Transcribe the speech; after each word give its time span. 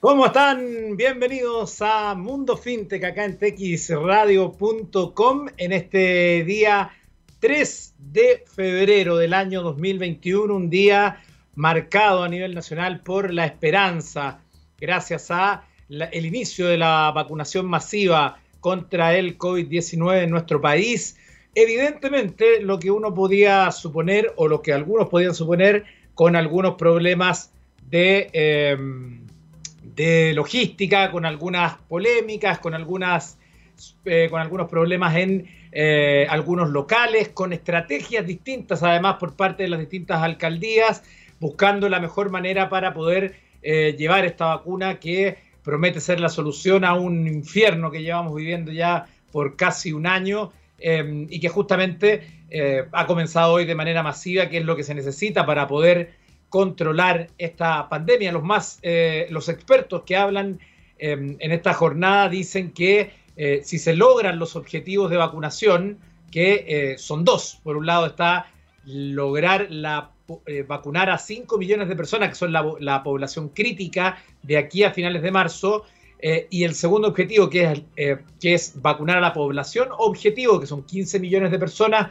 ¿Cómo 0.00 0.26
están? 0.26 0.96
Bienvenidos 0.96 1.82
a 1.82 2.14
Mundo 2.14 2.56
Fintech 2.56 3.02
acá 3.02 3.24
en 3.24 3.36
texradio.com 3.36 5.46
en 5.56 5.72
este 5.72 6.44
día 6.44 6.92
3 7.40 7.94
de 7.98 8.44
febrero 8.46 9.16
del 9.16 9.34
año 9.34 9.60
2021, 9.60 10.54
un 10.54 10.70
día 10.70 11.20
marcado 11.56 12.22
a 12.22 12.28
nivel 12.28 12.54
nacional 12.54 13.00
por 13.00 13.34
la 13.34 13.46
esperanza, 13.46 14.40
gracias 14.78 15.32
a 15.32 15.64
el 15.88 16.24
inicio 16.24 16.68
de 16.68 16.78
la 16.78 17.10
vacunación 17.12 17.66
masiva 17.66 18.40
contra 18.60 19.16
el 19.16 19.36
COVID-19 19.36 20.22
en 20.22 20.30
nuestro 20.30 20.60
país. 20.60 21.16
Evidentemente, 21.56 22.62
lo 22.62 22.78
que 22.78 22.92
uno 22.92 23.12
podía 23.12 23.72
suponer 23.72 24.32
o 24.36 24.46
lo 24.46 24.62
que 24.62 24.72
algunos 24.72 25.08
podían 25.08 25.34
suponer 25.34 25.86
con 26.14 26.36
algunos 26.36 26.76
problemas 26.76 27.52
de... 27.90 28.30
Em, 28.32 29.27
de 29.98 30.32
logística, 30.32 31.10
con 31.10 31.26
algunas 31.26 31.74
polémicas, 31.88 32.60
con, 32.60 32.72
algunas, 32.72 33.36
eh, 34.04 34.28
con 34.30 34.40
algunos 34.40 34.68
problemas 34.68 35.16
en 35.16 35.48
eh, 35.72 36.24
algunos 36.30 36.70
locales, 36.70 37.30
con 37.30 37.52
estrategias 37.52 38.24
distintas 38.24 38.84
además 38.84 39.16
por 39.18 39.34
parte 39.34 39.64
de 39.64 39.70
las 39.70 39.80
distintas 39.80 40.22
alcaldías, 40.22 41.02
buscando 41.40 41.88
la 41.88 41.98
mejor 41.98 42.30
manera 42.30 42.68
para 42.68 42.94
poder 42.94 43.34
eh, 43.60 43.96
llevar 43.98 44.24
esta 44.24 44.46
vacuna 44.46 45.00
que 45.00 45.36
promete 45.64 46.00
ser 46.00 46.20
la 46.20 46.28
solución 46.28 46.84
a 46.84 46.94
un 46.94 47.26
infierno 47.26 47.90
que 47.90 48.00
llevamos 48.00 48.36
viviendo 48.36 48.70
ya 48.70 49.06
por 49.32 49.56
casi 49.56 49.92
un 49.92 50.06
año 50.06 50.52
y 50.80 51.40
que 51.40 51.48
justamente 51.48 52.22
ha 52.92 53.06
comenzado 53.06 53.54
hoy 53.54 53.64
de 53.64 53.74
manera 53.74 54.04
masiva, 54.04 54.48
que 54.48 54.58
es 54.58 54.64
lo 54.64 54.76
que 54.76 54.84
se 54.84 54.94
necesita 54.94 55.44
para 55.44 55.66
poder 55.66 56.12
controlar 56.48 57.28
esta 57.38 57.88
pandemia. 57.88 58.32
Los 58.32 58.42
más, 58.42 58.78
eh, 58.82 59.26
los 59.30 59.48
expertos 59.48 60.02
que 60.04 60.16
hablan 60.16 60.58
em, 60.98 61.36
en 61.38 61.52
esta 61.52 61.74
jornada 61.74 62.28
dicen 62.28 62.72
que 62.72 63.12
eh, 63.36 63.60
si 63.64 63.78
se 63.78 63.94
logran 63.94 64.38
los 64.38 64.56
objetivos 64.56 65.10
de 65.10 65.16
vacunación, 65.16 65.98
que 66.30 66.64
eh, 66.68 66.98
son 66.98 67.24
dos. 67.24 67.60
Por 67.62 67.76
un 67.76 67.86
lado 67.86 68.06
está 68.06 68.46
lograr 68.84 69.66
la, 69.70 70.10
vacunar 70.66 71.10
a 71.10 71.18
5 71.18 71.56
millones 71.58 71.88
de 71.88 71.96
personas, 71.96 72.30
que 72.30 72.34
son 72.34 72.52
la, 72.52 72.64
la, 72.80 73.02
población 73.02 73.50
crítica 73.50 74.18
de 74.42 74.56
aquí 74.56 74.82
a 74.82 74.92
finales 74.92 75.22
de 75.22 75.30
marzo, 75.30 75.84
y 76.50 76.64
el 76.64 76.74
segundo 76.74 77.08
objetivo, 77.08 77.48
que 77.48 77.82
es, 77.96 78.18
que 78.40 78.54
es 78.54 78.80
vacunar 78.82 79.18
a 79.18 79.20
la 79.20 79.32
población 79.32 79.88
objetivo, 79.98 80.58
que 80.58 80.66
son 80.66 80.82
15 80.82 81.20
millones 81.20 81.50
de 81.50 81.58
personas 81.58 82.08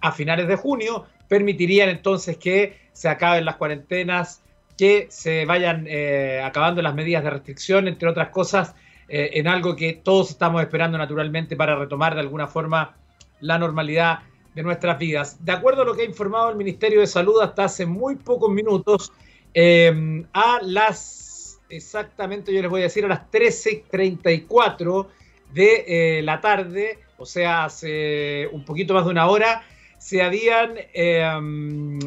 a 0.00 0.12
finales 0.12 0.48
de 0.48 0.56
junio, 0.56 1.04
permitirían 1.30 1.88
entonces 1.88 2.36
que 2.36 2.76
se 2.92 3.08
acaben 3.08 3.44
las 3.44 3.54
cuarentenas, 3.54 4.42
que 4.76 5.06
se 5.10 5.44
vayan 5.44 5.86
eh, 5.86 6.42
acabando 6.44 6.82
las 6.82 6.92
medidas 6.92 7.22
de 7.22 7.30
restricción, 7.30 7.86
entre 7.86 8.08
otras 8.08 8.30
cosas, 8.30 8.74
eh, 9.08 9.30
en 9.34 9.46
algo 9.46 9.76
que 9.76 9.92
todos 9.92 10.30
estamos 10.30 10.60
esperando 10.60 10.98
naturalmente 10.98 11.54
para 11.54 11.76
retomar 11.76 12.14
de 12.14 12.20
alguna 12.22 12.48
forma 12.48 12.96
la 13.38 13.58
normalidad 13.58 14.18
de 14.56 14.62
nuestras 14.64 14.98
vidas. 14.98 15.44
De 15.44 15.52
acuerdo 15.52 15.82
a 15.82 15.84
lo 15.84 15.94
que 15.94 16.02
ha 16.02 16.04
informado 16.04 16.50
el 16.50 16.56
Ministerio 16.56 16.98
de 16.98 17.06
Salud 17.06 17.40
hasta 17.40 17.64
hace 17.64 17.86
muy 17.86 18.16
pocos 18.16 18.50
minutos, 18.50 19.12
eh, 19.54 20.24
a 20.32 20.58
las, 20.62 21.60
exactamente 21.68 22.52
yo 22.52 22.60
les 22.60 22.70
voy 22.70 22.80
a 22.80 22.84
decir, 22.84 23.04
a 23.04 23.08
las 23.08 23.30
13.34 23.30 25.06
de 25.54 26.22
la 26.24 26.40
tarde, 26.40 26.98
o 27.18 27.24
sea, 27.24 27.66
hace 27.66 28.48
un 28.50 28.64
poquito 28.64 28.94
más 28.94 29.04
de 29.04 29.10
una 29.12 29.28
hora, 29.28 29.62
se 30.00 30.20
habían 30.22 30.74
em, 30.94 31.98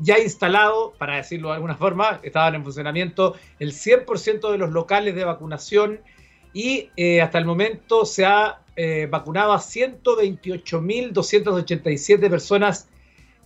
ya 0.00 0.18
instalado, 0.18 0.92
para 0.98 1.16
decirlo 1.16 1.48
de 1.48 1.54
alguna 1.54 1.76
forma, 1.76 2.20
estaban 2.22 2.54
en 2.54 2.62
funcionamiento 2.62 3.36
el 3.58 3.72
100% 3.72 4.52
de 4.52 4.58
los 4.58 4.70
locales 4.70 5.14
de 5.14 5.24
vacunación 5.24 6.00
y 6.52 6.90
eh, 6.96 7.22
hasta 7.22 7.38
el 7.38 7.46
momento 7.46 8.04
se 8.04 8.26
ha 8.26 8.60
eh, 8.76 9.08
vacunado 9.10 9.54
a 9.54 9.60
128.287 9.60 12.28
personas 12.28 12.90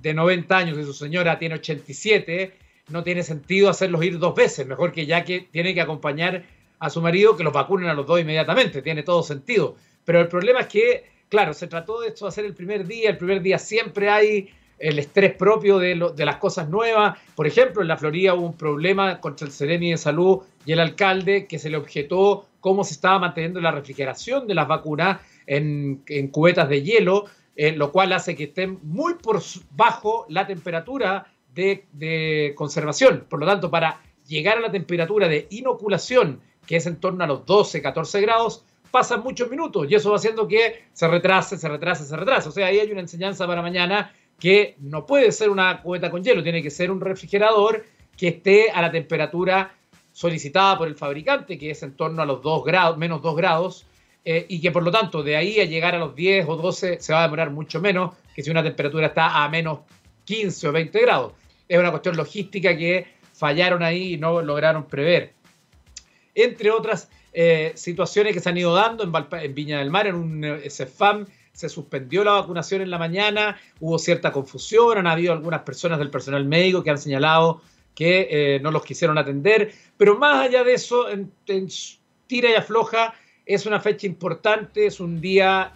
de 0.00 0.14
90 0.14 0.56
años 0.56 0.78
y 0.78 0.84
su 0.84 0.92
señora 0.92 1.38
tiene 1.38 1.56
87, 1.56 2.52
no 2.88 3.02
tiene 3.02 3.22
sentido 3.22 3.68
hacerlos 3.68 4.04
ir 4.04 4.18
dos 4.18 4.34
veces, 4.34 4.66
mejor 4.66 4.92
que 4.92 5.06
ya 5.06 5.24
que 5.24 5.40
tiene 5.50 5.74
que 5.74 5.80
acompañar 5.80 6.44
a 6.80 6.90
su 6.90 7.00
marido 7.00 7.36
que 7.36 7.44
los 7.44 7.52
vacunen 7.52 7.88
a 7.88 7.94
los 7.94 8.06
dos 8.06 8.20
inmediatamente, 8.20 8.82
tiene 8.82 9.02
todo 9.02 9.22
sentido. 9.22 9.76
Pero 10.04 10.20
el 10.20 10.28
problema 10.28 10.60
es 10.60 10.66
que, 10.66 11.04
claro, 11.28 11.54
se 11.54 11.66
trató 11.66 12.00
de 12.00 12.08
esto 12.08 12.26
hacer 12.26 12.46
el 12.46 12.54
primer 12.54 12.86
día, 12.86 13.10
el 13.10 13.18
primer 13.18 13.42
día 13.42 13.58
siempre 13.58 14.08
hay 14.08 14.50
el 14.78 14.98
estrés 14.98 15.34
propio 15.34 15.78
de, 15.78 16.10
de 16.16 16.24
las 16.24 16.36
cosas 16.36 16.70
nuevas. 16.70 17.18
Por 17.36 17.46
ejemplo, 17.46 17.82
en 17.82 17.88
la 17.88 17.98
Florida 17.98 18.32
hubo 18.32 18.46
un 18.46 18.56
problema 18.56 19.20
contra 19.20 19.46
el 19.46 19.52
Seremi 19.52 19.90
de 19.90 19.98
Salud 19.98 20.40
y 20.64 20.72
el 20.72 20.80
alcalde 20.80 21.46
que 21.46 21.58
se 21.58 21.68
le 21.68 21.76
objetó 21.76 22.46
cómo 22.60 22.82
se 22.82 22.94
estaba 22.94 23.18
manteniendo 23.18 23.60
la 23.60 23.72
refrigeración 23.72 24.46
de 24.46 24.54
las 24.54 24.66
vacunas 24.66 25.20
en, 25.46 26.02
cubetas 26.32 26.68
de 26.70 26.82
hielo, 26.82 27.26
eh, 27.56 27.72
lo 27.72 27.92
cual 27.92 28.12
hace 28.14 28.34
que 28.34 28.44
estén 28.44 28.78
muy 28.82 29.14
por 29.14 29.42
bajo 29.76 30.24
la 30.30 30.46
temperatura 30.46 31.26
de, 31.54 31.84
de 31.92 32.54
conservación. 32.56 33.26
Por 33.28 33.40
lo 33.40 33.46
tanto, 33.46 33.70
para 33.70 34.00
llegar 34.26 34.56
a 34.56 34.60
la 34.60 34.70
temperatura 34.70 35.28
de 35.28 35.46
inoculación 35.50 36.40
que 36.70 36.76
es 36.76 36.86
en 36.86 37.00
torno 37.00 37.24
a 37.24 37.26
los 37.26 37.44
12, 37.46 37.82
14 37.82 38.20
grados, 38.20 38.64
pasan 38.92 39.24
muchos 39.24 39.50
minutos 39.50 39.88
y 39.90 39.96
eso 39.96 40.10
va 40.10 40.16
haciendo 40.18 40.46
que 40.46 40.84
se 40.92 41.08
retrase, 41.08 41.58
se 41.58 41.68
retrase, 41.68 42.04
se 42.04 42.16
retrase. 42.16 42.48
O 42.48 42.52
sea, 42.52 42.68
ahí 42.68 42.78
hay 42.78 42.92
una 42.92 43.00
enseñanza 43.00 43.44
para 43.44 43.60
mañana 43.60 44.12
que 44.38 44.76
no 44.78 45.04
puede 45.04 45.32
ser 45.32 45.50
una 45.50 45.82
cubeta 45.82 46.12
con 46.12 46.22
hielo, 46.22 46.44
tiene 46.44 46.62
que 46.62 46.70
ser 46.70 46.92
un 46.92 47.00
refrigerador 47.00 47.84
que 48.16 48.28
esté 48.28 48.70
a 48.70 48.82
la 48.82 48.92
temperatura 48.92 49.74
solicitada 50.12 50.78
por 50.78 50.86
el 50.86 50.94
fabricante, 50.94 51.58
que 51.58 51.72
es 51.72 51.82
en 51.82 51.96
torno 51.96 52.22
a 52.22 52.24
los 52.24 52.40
2 52.40 52.64
grados, 52.64 52.96
menos 52.96 53.20
2 53.20 53.36
grados, 53.36 53.86
eh, 54.24 54.46
y 54.48 54.60
que 54.60 54.70
por 54.70 54.84
lo 54.84 54.92
tanto 54.92 55.24
de 55.24 55.34
ahí 55.34 55.58
a 55.58 55.64
llegar 55.64 55.96
a 55.96 55.98
los 55.98 56.14
10 56.14 56.46
o 56.48 56.54
12 56.54 57.00
se 57.00 57.12
va 57.12 57.18
a 57.18 57.22
demorar 57.24 57.50
mucho 57.50 57.80
menos 57.80 58.14
que 58.32 58.44
si 58.44 58.50
una 58.52 58.62
temperatura 58.62 59.08
está 59.08 59.42
a 59.42 59.48
menos 59.48 59.80
15 60.24 60.68
o 60.68 60.72
20 60.72 61.00
grados. 61.00 61.32
Es 61.66 61.80
una 61.80 61.90
cuestión 61.90 62.16
logística 62.16 62.76
que 62.76 63.08
fallaron 63.32 63.82
ahí 63.82 64.14
y 64.14 64.18
no 64.18 64.40
lograron 64.40 64.86
prever 64.86 65.39
entre 66.34 66.70
otras 66.70 67.08
eh, 67.32 67.72
situaciones 67.76 68.34
que 68.34 68.40
se 68.40 68.48
han 68.48 68.58
ido 68.58 68.74
dando 68.74 69.04
en, 69.04 69.54
Viña 69.54 69.78
del 69.78 69.90
Mar, 69.90 70.06
en 70.06 70.16
un 70.16 70.44
eh, 70.44 70.68
CEFAM, 70.68 71.26
se 71.52 71.68
suspendió 71.68 72.24
la 72.24 72.32
vacunación 72.32 72.82
en 72.82 72.90
la 72.90 72.98
mañana, 72.98 73.60
hubo 73.78 73.98
cierta 73.98 74.32
confusión, 74.32 74.98
han 74.98 75.06
habido 75.06 75.32
algunas 75.32 75.62
personas 75.62 75.98
del 75.98 76.10
personal 76.10 76.44
médico 76.44 76.82
que 76.82 76.90
han 76.90 76.98
señalado 76.98 77.60
que 77.94 78.28
eh, 78.30 78.60
no 78.60 78.70
los 78.70 78.84
quisieron 78.84 79.18
atender, 79.18 79.72
pero 79.96 80.18
más 80.18 80.46
allá 80.46 80.64
de 80.64 80.74
eso, 80.74 81.08
en, 81.08 81.30
tira 82.26 82.50
y 82.50 82.54
afloja, 82.54 83.14
es 83.44 83.66
una 83.66 83.80
fecha 83.80 84.06
importante, 84.06 84.86
es 84.86 85.00
un 85.00 85.20
día, 85.20 85.74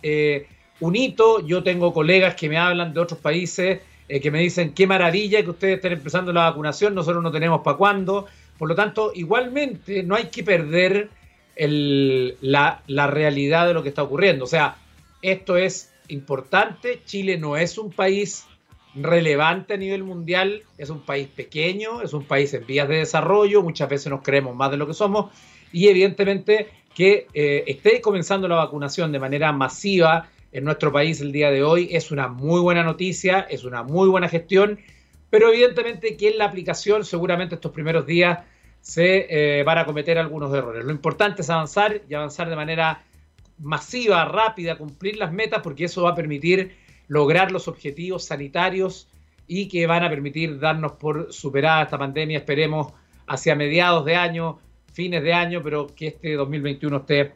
un 0.80 0.96
hito, 0.96 1.44
yo 1.44 1.62
tengo 1.62 1.92
colegas 1.92 2.36
que 2.36 2.48
me 2.48 2.56
hablan 2.56 2.94
de 2.94 3.00
otros 3.00 3.18
países, 3.18 3.80
que 4.08 4.30
me 4.30 4.38
dicen, 4.38 4.72
qué 4.74 4.86
maravilla 4.86 5.42
que 5.42 5.50
ustedes 5.50 5.76
estén 5.76 5.92
empezando 5.92 6.32
la 6.32 6.48
vacunación, 6.50 6.94
nosotros 6.94 7.22
no 7.22 7.32
tenemos 7.32 7.62
para 7.62 7.76
cuándo, 7.76 8.26
por 8.58 8.68
lo 8.68 8.74
tanto, 8.74 9.12
igualmente 9.14 10.02
no 10.02 10.14
hay 10.14 10.26
que 10.26 10.44
perder 10.44 11.10
la, 11.56 12.82
realidad 12.86 13.66
de 13.66 13.74
lo 13.74 13.82
que 13.82 13.88
está 13.88 14.02
ocurriendo. 14.02 14.44
O 14.44 14.48
sea, 14.48 14.76
esto 15.22 15.56
es 15.56 15.92
importante. 16.08 17.00
Chile 17.04 17.38
no 17.38 17.56
es 17.56 17.78
un 17.78 17.90
país 17.90 18.46
relevante 18.94 19.74
a 19.74 19.76
nivel 19.76 20.04
mundial, 20.04 20.62
es 20.78 20.90
un 20.90 21.00
país 21.00 21.28
pequeño, 21.28 22.02
es 22.02 22.12
un 22.12 22.24
país 22.24 22.54
en 22.54 22.64
vías 22.64 22.88
de 22.88 22.98
desarrollo, 22.98 23.62
muchas 23.62 23.88
veces 23.88 24.08
nos 24.08 24.22
creemos 24.22 24.54
más 24.54 24.70
de 24.70 24.76
lo 24.76 24.86
que 24.86 24.94
somos 24.94 25.32
y 25.72 25.88
evidentemente 25.88 26.68
que 26.94 27.26
eh, 27.34 27.64
esté 27.66 28.00
comenzando 28.00 28.46
la 28.46 28.54
vacunación 28.54 29.10
de 29.10 29.18
manera 29.18 29.50
masiva 29.50 30.28
en 30.52 30.62
nuestro 30.62 30.92
país 30.92 31.20
el 31.20 31.32
día 31.32 31.50
de 31.50 31.64
hoy 31.64 31.88
es 31.90 32.12
una 32.12 32.28
muy 32.28 32.60
buena 32.60 32.84
noticia, 32.84 33.40
es 33.40 33.64
una 33.64 33.82
muy 33.82 34.08
buena 34.08 34.28
gestión 34.28 34.78
pero 35.34 35.48
evidentemente 35.48 36.16
que 36.16 36.28
en 36.28 36.38
la 36.38 36.44
aplicación 36.44 37.04
seguramente 37.04 37.56
estos 37.56 37.72
primeros 37.72 38.06
días 38.06 38.38
se 38.80 39.26
eh, 39.28 39.64
van 39.64 39.78
a 39.78 39.84
cometer 39.84 40.16
algunos 40.16 40.54
errores. 40.54 40.84
Lo 40.84 40.92
importante 40.92 41.42
es 41.42 41.50
avanzar 41.50 42.02
y 42.08 42.14
avanzar 42.14 42.48
de 42.48 42.54
manera 42.54 43.02
masiva, 43.58 44.24
rápida, 44.26 44.78
cumplir 44.78 45.16
las 45.16 45.32
metas, 45.32 45.60
porque 45.60 45.86
eso 45.86 46.04
va 46.04 46.10
a 46.10 46.14
permitir 46.14 46.76
lograr 47.08 47.50
los 47.50 47.66
objetivos 47.66 48.26
sanitarios 48.26 49.08
y 49.48 49.66
que 49.66 49.88
van 49.88 50.04
a 50.04 50.08
permitir 50.08 50.60
darnos 50.60 50.92
por 50.92 51.32
superada 51.32 51.82
esta 51.82 51.98
pandemia, 51.98 52.38
esperemos, 52.38 52.92
hacia 53.26 53.56
mediados 53.56 54.04
de 54.04 54.14
año, 54.14 54.60
fines 54.92 55.24
de 55.24 55.32
año, 55.32 55.64
pero 55.64 55.88
que 55.96 56.06
este 56.06 56.34
2021 56.34 56.98
esté 56.98 57.32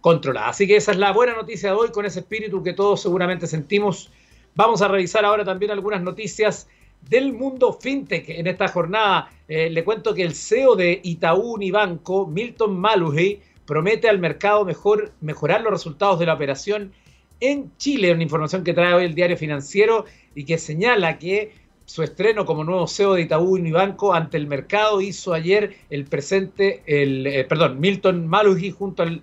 controlada. 0.00 0.48
Así 0.48 0.66
que 0.66 0.76
esa 0.76 0.92
es 0.92 0.96
la 0.96 1.12
buena 1.12 1.34
noticia 1.34 1.68
de 1.68 1.76
hoy, 1.76 1.90
con 1.90 2.06
ese 2.06 2.20
espíritu 2.20 2.62
que 2.62 2.72
todos 2.72 3.02
seguramente 3.02 3.46
sentimos. 3.46 4.10
Vamos 4.54 4.80
a 4.80 4.88
revisar 4.88 5.26
ahora 5.26 5.44
también 5.44 5.70
algunas 5.70 6.00
noticias 6.00 6.66
del 7.08 7.32
mundo 7.32 7.72
fintech 7.72 8.28
en 8.28 8.46
esta 8.46 8.68
jornada. 8.68 9.30
Eh, 9.48 9.70
le 9.70 9.84
cuento 9.84 10.14
que 10.14 10.22
el 10.22 10.34
CEO 10.34 10.76
de 10.76 11.00
Itaú 11.02 11.54
Unibanco, 11.54 12.26
Milton 12.26 12.78
Maluhey, 12.78 13.40
promete 13.66 14.08
al 14.08 14.18
mercado 14.18 14.64
mejor, 14.64 15.12
mejorar 15.20 15.62
los 15.62 15.72
resultados 15.72 16.18
de 16.18 16.26
la 16.26 16.34
operación 16.34 16.92
en 17.40 17.76
Chile, 17.76 18.12
una 18.12 18.22
información 18.22 18.62
que 18.62 18.72
trae 18.72 18.94
hoy 18.94 19.04
el 19.04 19.14
diario 19.14 19.36
financiero 19.36 20.04
y 20.34 20.44
que 20.44 20.58
señala 20.58 21.18
que 21.18 21.52
su 21.84 22.02
estreno 22.02 22.46
como 22.46 22.64
nuevo 22.64 22.86
CEO 22.86 23.14
de 23.14 23.22
Itaú 23.22 23.54
Unibanco 23.54 24.14
ante 24.14 24.36
el 24.36 24.46
mercado 24.46 25.00
hizo 25.00 25.34
ayer 25.34 25.74
el 25.90 26.04
presente, 26.04 26.82
el, 26.86 27.26
eh, 27.26 27.44
perdón, 27.44 27.80
Milton 27.80 28.26
Maluhi 28.28 28.70
junto 28.70 29.02
al, 29.02 29.22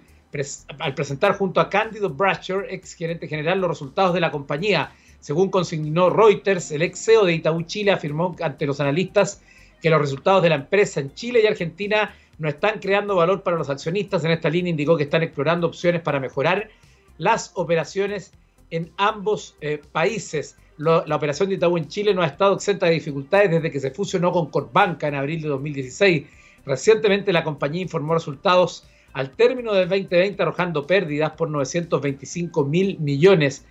al 0.80 0.94
presentar 0.94 1.38
junto 1.38 1.62
a 1.62 1.70
Cándido 1.70 2.10
Bracher, 2.10 2.68
ex 2.70 2.94
gerente 2.94 3.28
general, 3.28 3.62
los 3.62 3.70
resultados 3.70 4.14
de 4.14 4.20
la 4.20 4.32
compañía. 4.32 4.92
Según 5.20 5.50
consignó 5.50 6.10
Reuters, 6.10 6.72
el 6.72 6.82
ex 6.82 7.04
CEO 7.04 7.26
de 7.26 7.34
Itaú 7.34 7.62
Chile 7.64 7.92
afirmó 7.92 8.36
ante 8.42 8.66
los 8.66 8.80
analistas 8.80 9.42
que 9.82 9.90
los 9.90 10.00
resultados 10.00 10.44
de 10.44 10.50
la 10.50 10.56
empresa 10.56 11.00
en 11.00 11.14
Chile 11.14 11.42
y 11.44 11.48
Argentina 11.48 12.14
no 12.38 12.50
están 12.50 12.80
creando 12.80 13.16
valor 13.16 13.44
para 13.44 13.58
los 13.58 13.70
accionistas. 13.70 14.24
En 14.24 14.32
esta 14.32 14.50
línea 14.50 14.72
indicó 14.72 14.98
que 14.98 15.04
están 15.04 15.24
explorando 15.24 15.68
opciones 15.68 16.02
para 16.02 16.20
mejorar 16.20 16.70
las 17.18 17.52
operaciones 17.56 18.32
en 18.72 18.92
ambos 18.98 19.56
eh, 19.62 19.82
países. 19.92 20.58
la 20.78 21.16
operación 21.16 21.50
de 21.50 21.56
Itaú 21.56 21.78
en 21.78 21.88
Chile 21.90 22.14
no 22.14 22.22
ha 22.22 22.28
estado 22.28 22.56
exenta 22.56 22.86
de 22.86 22.94
dificultades 22.94 23.52
desde 23.52 23.70
que 23.70 23.80
se 23.80 23.92
fusionó 23.92 24.32
con 24.32 24.50
Corbanca 24.50 25.08
en 25.08 25.16
abril 25.16 25.42
de 25.42 25.50
2016. 25.50 26.26
Recientemente 26.66 27.34
la 27.34 27.44
compañía 27.44 27.82
informó 27.82 28.14
resultados 28.14 28.86
al 29.14 29.32
término 29.32 29.74
del 29.74 29.90
2020 29.90 30.42
arrojando 30.42 30.88
pérdidas 30.88 31.32
por 31.32 31.50
925 31.50 32.64
mil 32.66 32.98
millones. 33.00 33.66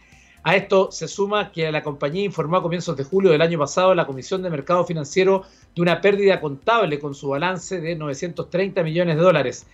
A 0.48 0.56
esto 0.56 0.90
se 0.90 1.08
suma 1.08 1.52
que 1.52 1.70
la 1.70 1.82
compañía 1.82 2.24
informó 2.24 2.56
a 2.56 2.62
comienzos 2.62 2.96
de 2.96 3.04
julio 3.04 3.30
del 3.30 3.42
año 3.42 3.58
pasado 3.58 3.90
a 3.90 3.94
la 3.94 4.06
Comisión 4.06 4.42
de 4.42 4.48
Mercado 4.48 4.82
Financiero 4.82 5.42
de 5.74 5.82
una 5.82 6.00
pérdida 6.00 6.40
contable 6.40 6.98
con 6.98 7.14
su 7.14 7.28
balance 7.28 7.82
de 7.82 7.94
930 7.94 8.82
millones 8.82 9.16
de 9.16 9.22
dólares. 9.22 9.66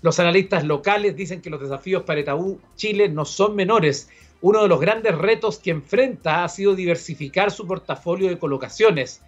Los 0.00 0.18
analistas 0.20 0.64
locales 0.64 1.14
dicen 1.16 1.42
que 1.42 1.50
los 1.50 1.60
desafíos 1.60 2.04
para 2.04 2.20
Itaú 2.20 2.58
Chile 2.76 3.10
no 3.10 3.26
son 3.26 3.54
menores. 3.54 4.08
Uno 4.40 4.62
de 4.62 4.68
los 4.68 4.80
grandes 4.80 5.18
retos 5.18 5.58
que 5.58 5.70
enfrenta 5.70 6.44
ha 6.44 6.48
sido 6.48 6.74
diversificar 6.74 7.50
su 7.50 7.66
portafolio 7.66 8.30
de 8.30 8.38
colocaciones, 8.38 9.20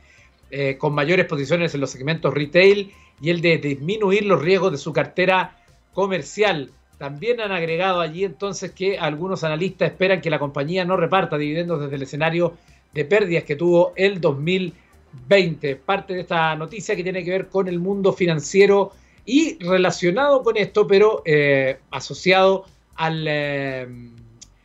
eh, 0.50 0.78
con 0.78 0.94
mayores 0.94 1.26
posiciones 1.26 1.74
en 1.74 1.82
los 1.82 1.90
segmentos 1.90 2.32
retail 2.32 2.94
y 3.20 3.28
el 3.28 3.42
de 3.42 3.58
disminuir 3.58 4.24
los 4.24 4.40
riesgos 4.40 4.72
de 4.72 4.78
su 4.78 4.94
cartera 4.94 5.58
comercial. 5.92 6.70
También 6.98 7.40
han 7.40 7.52
agregado 7.52 8.00
allí 8.00 8.24
entonces 8.24 8.70
que 8.70 8.98
algunos 8.98 9.44
analistas 9.44 9.90
esperan 9.90 10.20
que 10.20 10.30
la 10.30 10.38
compañía 10.38 10.84
no 10.84 10.96
reparta 10.96 11.36
dividendos 11.36 11.80
desde 11.80 11.96
el 11.96 12.02
escenario 12.02 12.54
de 12.92 13.04
pérdidas 13.04 13.44
que 13.44 13.56
tuvo 13.56 13.92
el 13.96 14.20
2020. 14.20 15.76
Parte 15.76 16.14
de 16.14 16.20
esta 16.20 16.54
noticia 16.54 16.94
que 16.94 17.02
tiene 17.02 17.24
que 17.24 17.30
ver 17.30 17.48
con 17.48 17.68
el 17.68 17.78
mundo 17.78 18.12
financiero 18.12 18.92
y 19.26 19.58
relacionado 19.58 20.42
con 20.42 20.56
esto, 20.56 20.86
pero 20.86 21.22
eh, 21.24 21.78
asociado 21.90 22.66
al, 22.94 23.24
eh, 23.26 23.88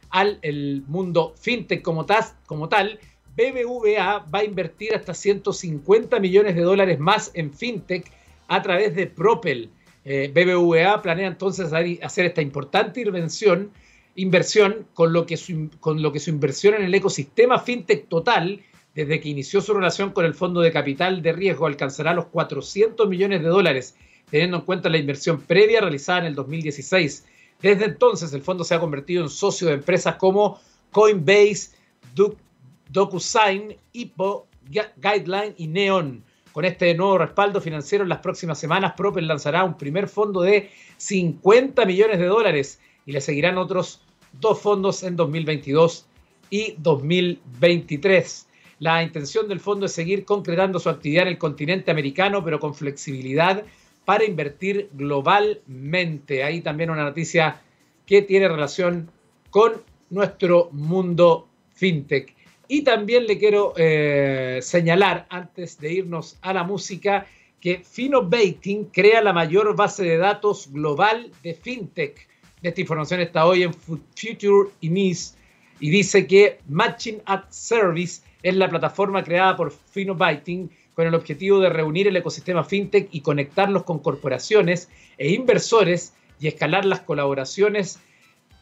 al 0.10 0.40
el 0.42 0.84
mundo 0.88 1.34
fintech 1.40 1.82
como, 1.82 2.06
como 2.46 2.70
tal, 2.70 3.00
BBVA 3.36 4.26
va 4.34 4.40
a 4.40 4.44
invertir 4.44 4.94
hasta 4.94 5.14
150 5.14 6.20
millones 6.20 6.56
de 6.56 6.62
dólares 6.62 7.00
más 7.00 7.32
en 7.34 7.54
fintech 7.54 8.12
a 8.48 8.62
través 8.62 8.96
de 8.96 9.08
Propel. 9.08 9.70
Eh, 10.12 10.32
BBVA 10.34 11.04
planea 11.04 11.28
entonces 11.28 11.72
hacer 11.72 12.26
esta 12.26 12.42
importante 12.42 13.00
inversión, 14.16 14.88
con, 14.96 15.14
lo 15.14 15.28
que 15.28 15.38
su, 15.38 15.70
con 15.80 16.02
lo 16.02 16.12
que 16.12 16.20
su 16.20 16.32
inversión 16.32 16.74
en 16.74 16.82
el 16.82 16.96
ecosistema 16.96 17.60
fintech 17.60 18.08
total, 18.08 18.60
desde 18.96 19.20
que 19.20 19.30
inició 19.30 19.62
su 19.62 19.72
relación 19.72 20.10
con 20.10 20.26
el 20.26 20.34
Fondo 20.34 20.62
de 20.62 20.72
Capital 20.72 21.22
de 21.22 21.32
Riesgo, 21.32 21.68
alcanzará 21.68 22.16
los 22.16 22.26
400 22.26 23.08
millones 23.08 23.44
de 23.44 23.50
dólares 23.50 23.96
teniendo 24.32 24.58
en 24.58 24.64
cuenta 24.64 24.90
la 24.90 24.98
inversión 24.98 25.42
previa 25.42 25.80
realizada 25.80 26.22
en 26.22 26.26
el 26.26 26.34
2016. 26.34 27.26
Desde 27.62 27.86
entonces, 27.86 28.34
el 28.34 28.42
fondo 28.42 28.64
se 28.64 28.74
ha 28.74 28.80
convertido 28.80 29.22
en 29.22 29.30
socio 29.30 29.68
de 29.68 29.76
empresas 29.76 30.16
como 30.16 30.60
Coinbase, 30.90 31.70
DocuSign, 32.90 33.76
Guideline 33.94 35.54
y 35.56 35.68
Neon. 35.68 36.24
Con 36.60 36.66
este 36.66 36.94
nuevo 36.94 37.18
respaldo 37.18 37.62
financiero, 37.62 38.04
en 38.04 38.10
las 38.10 38.18
próximas 38.18 38.60
semanas, 38.60 38.92
Propel 38.98 39.26
lanzará 39.26 39.64
un 39.64 39.78
primer 39.78 40.10
fondo 40.10 40.42
de 40.42 40.70
50 40.98 41.86
millones 41.86 42.20
de 42.20 42.26
dólares 42.26 42.82
y 43.06 43.14
le 43.14 43.22
seguirán 43.22 43.58
otros 43.58 44.02
dos 44.34 44.60
fondos 44.60 45.04
en 45.04 45.16
2022 45.16 46.06
y 46.50 46.76
2023. 46.80 48.50
La 48.80 49.02
intención 49.02 49.48
del 49.48 49.62
fondo 49.62 49.86
es 49.86 49.94
seguir 49.94 50.26
concretando 50.26 50.80
su 50.80 50.90
actividad 50.90 51.22
en 51.22 51.30
el 51.30 51.38
continente 51.38 51.92
americano, 51.92 52.44
pero 52.44 52.60
con 52.60 52.76
flexibilidad 52.76 53.64
para 54.04 54.26
invertir 54.26 54.90
globalmente. 54.92 56.44
Ahí 56.44 56.60
también 56.60 56.90
una 56.90 57.06
noticia 57.06 57.62
que 58.06 58.22
tiene 58.22 58.50
relación 58.50 59.10
con 59.50 59.76
nuestro 60.10 60.68
mundo 60.74 61.48
fintech. 61.74 62.36
Y 62.72 62.84
también 62.84 63.26
le 63.26 63.40
quiero 63.40 63.74
eh, 63.78 64.60
señalar, 64.62 65.26
antes 65.32 65.80
de 65.80 65.92
irnos 65.92 66.38
a 66.42 66.54
la 66.54 66.64
música, 66.64 67.26
que 67.60 67.80
Finobating 67.80 68.86
crea 68.86 69.24
la 69.24 69.34
mayor 69.34 69.76
base 69.76 70.04
de 70.04 70.18
datos 70.18 70.72
global 70.72 71.32
de 71.42 71.56
fintech. 71.56 72.28
Esta 72.62 72.80
información 72.80 73.22
está 73.22 73.48
hoy 73.48 73.64
en 73.64 73.74
Future 73.74 74.70
Inis 74.82 75.36
y 75.80 75.90
dice 75.90 76.28
que 76.28 76.60
Matching 76.68 77.24
at 77.26 77.46
Service 77.50 78.22
es 78.44 78.56
la 78.56 78.70
plataforma 78.70 79.24
creada 79.24 79.58
por 79.58 79.72
Finobating 79.72 80.70
con 80.94 81.08
el 81.08 81.16
objetivo 81.16 81.60
de 81.60 81.70
reunir 81.70 82.08
el 82.08 82.18
ecosistema 82.18 82.64
fintech 82.64 83.10
y 83.12 83.22
conectarlos 83.22 83.82
con 83.84 83.98
corporaciones 83.98 84.90
e 85.18 85.32
inversores 85.32 86.14
y 86.40 86.48
escalar 86.48 86.86
las 86.86 87.02
colaboraciones, 87.02 88.00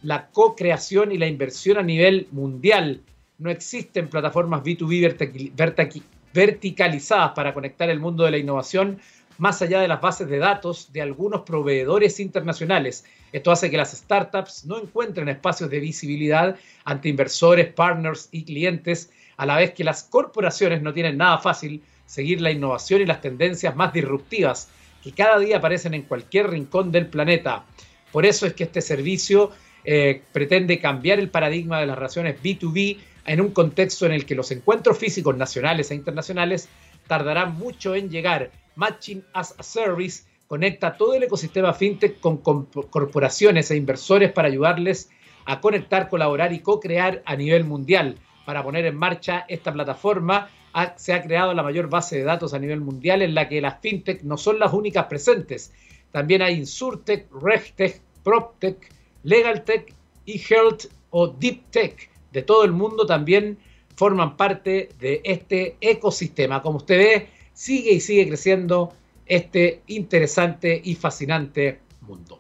la 0.02 0.30
co-creación 0.30 1.12
y 1.12 1.18
la 1.18 1.28
inversión 1.28 1.78
a 1.78 1.84
nivel 1.84 2.30
mundial. 2.32 3.02
No 3.40 3.50
existen 3.50 4.10
plataformas 4.10 4.64
B2B 4.64 5.92
verticalizadas 6.34 7.32
para 7.32 7.54
conectar 7.54 7.90
el 7.90 8.00
mundo 8.00 8.24
de 8.24 8.32
la 8.32 8.38
innovación 8.38 9.00
más 9.38 9.62
allá 9.62 9.80
de 9.80 9.88
las 9.88 10.02
bases 10.02 10.28
de 10.28 10.40
datos 10.40 10.92
de 10.92 11.02
algunos 11.02 11.42
proveedores 11.42 12.20
internacionales. 12.20 13.06
Esto 13.32 13.52
hace 13.52 13.70
que 13.70 13.78
las 13.78 13.92
startups 13.92 14.66
no 14.66 14.80
encuentren 14.82 15.30
espacios 15.30 15.70
de 15.70 15.80
visibilidad 15.80 16.56
ante 16.86 17.10
inversores, 17.10 17.72
partners 17.74 18.30
y 18.32 18.44
clientes, 18.44 19.12
a 19.38 19.46
la 19.46 19.58
vez 19.58 19.72
que 19.74 19.84
las 19.84 20.04
corporaciones 20.04 20.82
no 20.82 20.94
tienen 20.94 21.18
nada 21.18 21.38
fácil 21.38 21.84
seguir 22.06 22.42
la 22.42 22.52
innovación 22.52 23.02
y 23.02 23.06
las 23.06 23.22
tendencias 23.22 23.76
más 23.76 23.94
disruptivas 23.94 24.70
que 25.04 25.12
cada 25.12 25.38
día 25.38 25.58
aparecen 25.58 25.94
en 25.94 26.04
cualquier 26.04 26.50
rincón 26.50 26.92
del 26.92 27.08
planeta. 27.08 27.66
Por 28.12 28.26
eso 28.26 28.48
es 28.48 28.54
que 28.54 28.64
este 28.64 28.82
servicio 28.82 29.52
eh, 29.84 30.24
pretende 30.32 30.80
cambiar 30.80 31.20
el 31.20 31.30
paradigma 31.30 31.80
de 31.80 31.86
las 31.86 31.98
relaciones 31.98 32.42
B2B 32.42 32.98
en 33.28 33.42
un 33.42 33.52
contexto 33.52 34.06
en 34.06 34.14
el 34.14 34.26
que 34.26 34.36
los 34.36 34.52
encuentros 34.52 34.98
físicos 34.98 35.38
nacionales 35.38 35.92
e 35.92 35.96
internacionales 35.96 36.70
tardarán 37.08 37.56
mucho 37.56 37.94
en 37.94 38.10
llegar. 38.10 38.52
Matching 38.76 39.24
as 39.34 39.54
a 39.58 39.64
Service 39.64 40.24
conecta 40.48 40.96
todo 40.96 41.14
el 41.14 41.24
ecosistema 41.24 41.74
fintech 41.74 42.20
con 42.22 42.38
corporaciones 42.38 43.70
e 43.70 43.76
inversores 43.76 44.32
para 44.32 44.48
ayudarles 44.48 45.10
a 45.46 45.60
conectar, 45.60 46.10
colaborar 46.10 46.54
y 46.54 46.60
co-crear 46.60 47.22
a 47.26 47.36
nivel 47.36 47.66
mundial. 47.66 48.18
Para 48.46 48.64
poner 48.64 48.86
en 48.86 48.96
marcha 48.96 49.46
esta 49.50 49.74
plataforma, 49.74 50.50
se 50.96 51.14
ha 51.14 51.22
creado 51.22 51.54
la 51.54 51.64
mayor 51.64 51.90
base 51.90 52.18
de 52.18 52.24
datos 52.24 52.54
a 52.54 52.60
nivel 52.60 52.80
mundial 52.80 53.22
en 53.22 53.36
la 53.36 53.50
que 53.50 53.60
las 53.60 53.82
fintech 53.82 54.24
no 54.24 54.38
son 54.38 54.58
las 54.58 54.72
únicas 54.74 55.06
presentes. 55.08 55.74
También 56.12 56.42
hay 56.42 56.56
Insurtech, 56.56 57.28
RegTech, 57.32 58.02
PropTech, 58.24 58.90
LegalTech 59.24 59.94
y 60.26 60.40
Health 60.40 60.86
o 61.10 61.28
DeepTech 61.28 62.10
de 62.38 62.44
todo 62.44 62.64
el 62.64 62.72
mundo 62.72 63.08
también 63.08 63.58
forman 63.96 64.38
parte 64.38 64.90
de 65.00 65.22
este 65.24 65.76
ecosistema. 65.82 66.62
Como 66.62 66.78
usted 66.78 66.98
ve, 67.00 67.30
sigue 67.52 67.94
y 67.94 68.00
sigue 68.00 68.28
creciendo 68.28 68.94
este 69.26 69.82
interesante 69.88 70.80
y 70.84 70.94
fascinante 70.94 71.80
mundo. 72.02 72.38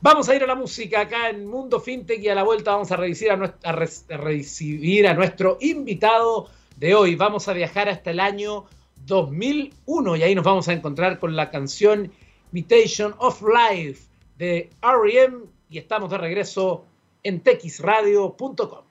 Vamos 0.00 0.28
a 0.28 0.36
ir 0.36 0.44
a 0.44 0.46
la 0.46 0.54
música 0.54 1.00
acá 1.00 1.30
en 1.30 1.48
Mundo 1.48 1.80
FinTech 1.80 2.22
y 2.22 2.28
a 2.28 2.36
la 2.36 2.44
vuelta 2.44 2.70
vamos 2.70 2.92
a, 2.92 2.96
recibir 2.96 3.32
a, 3.32 3.72
recibir 3.72 5.08
a 5.08 5.14
nuestro 5.14 5.58
invitado 5.60 6.48
de 6.76 6.94
hoy. 6.94 7.16
Vamos 7.16 7.48
a 7.48 7.54
viajar 7.54 7.88
hasta 7.88 8.12
el 8.12 8.20
año 8.20 8.66
2001 9.04 10.14
y 10.14 10.22
ahí 10.22 10.36
nos 10.36 10.44
vamos 10.44 10.68
a 10.68 10.74
encontrar 10.74 11.18
con 11.18 11.34
la 11.34 11.50
canción 11.50 12.12
Imitation 12.52 13.16
of 13.18 13.42
Life 13.42 14.04
de 14.38 14.70
R.E.M. 14.80 15.38
y 15.70 15.78
estamos 15.78 16.08
de 16.08 16.18
regreso 16.18 16.84
en 17.24 17.40
texradio.com. 17.40 18.87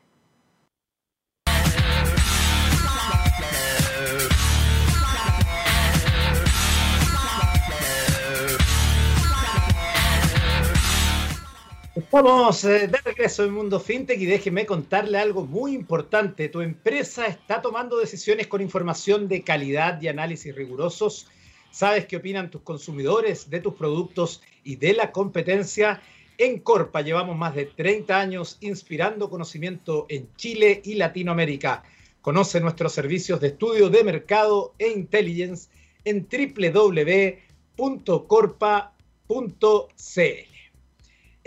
Estamos 11.98 12.64
eh, 12.64 12.88
de 12.88 12.98
regreso 13.04 13.44
en 13.44 13.54
Mundo 13.56 13.80
FinTech 13.80 14.22
y 14.22 14.28
déjeme 14.28 14.68
contarle 14.68 15.18
algo 15.18 15.48
muy 15.48 15.74
importante. 15.74 16.48
Tu 16.48 16.62
empresa 16.62 17.26
está 17.26 17.60
tomando 17.60 17.98
decisiones 17.98 18.46
con 18.46 18.62
información 18.62 19.28
de 19.28 19.42
calidad 19.42 20.00
y 20.00 20.08
análisis 20.08 20.56
rigurosos. 20.56 21.28
¿Sabes 21.72 22.06
qué 22.06 22.18
opinan 22.18 22.52
tus 22.52 22.62
consumidores 22.62 23.50
de 23.50 23.62
tus 23.62 23.74
productos 23.74 24.44
y 24.64 24.76
de 24.76 24.94
la 24.94 25.12
competencia? 25.12 26.00
En 26.38 26.60
Corpa 26.60 27.02
llevamos 27.02 27.36
más 27.36 27.56
de 27.56 27.66
30 27.66 28.20
años 28.20 28.60
inspirando 28.62 29.32
conocimiento 29.32 30.06
en 30.08 30.30
Chile 30.36 30.84
y 30.86 30.94
Latinoamérica. 30.94 31.82
Conoce 32.22 32.62
nuestros 32.62 32.94
servicios 32.94 33.42
de 33.42 33.48
estudio 33.48 33.90
de 33.90 34.04
mercado 34.04 34.76
e 34.78 34.90
intelligence 34.90 35.72
en 36.06 36.28
www.corpa.cl. 36.30 37.38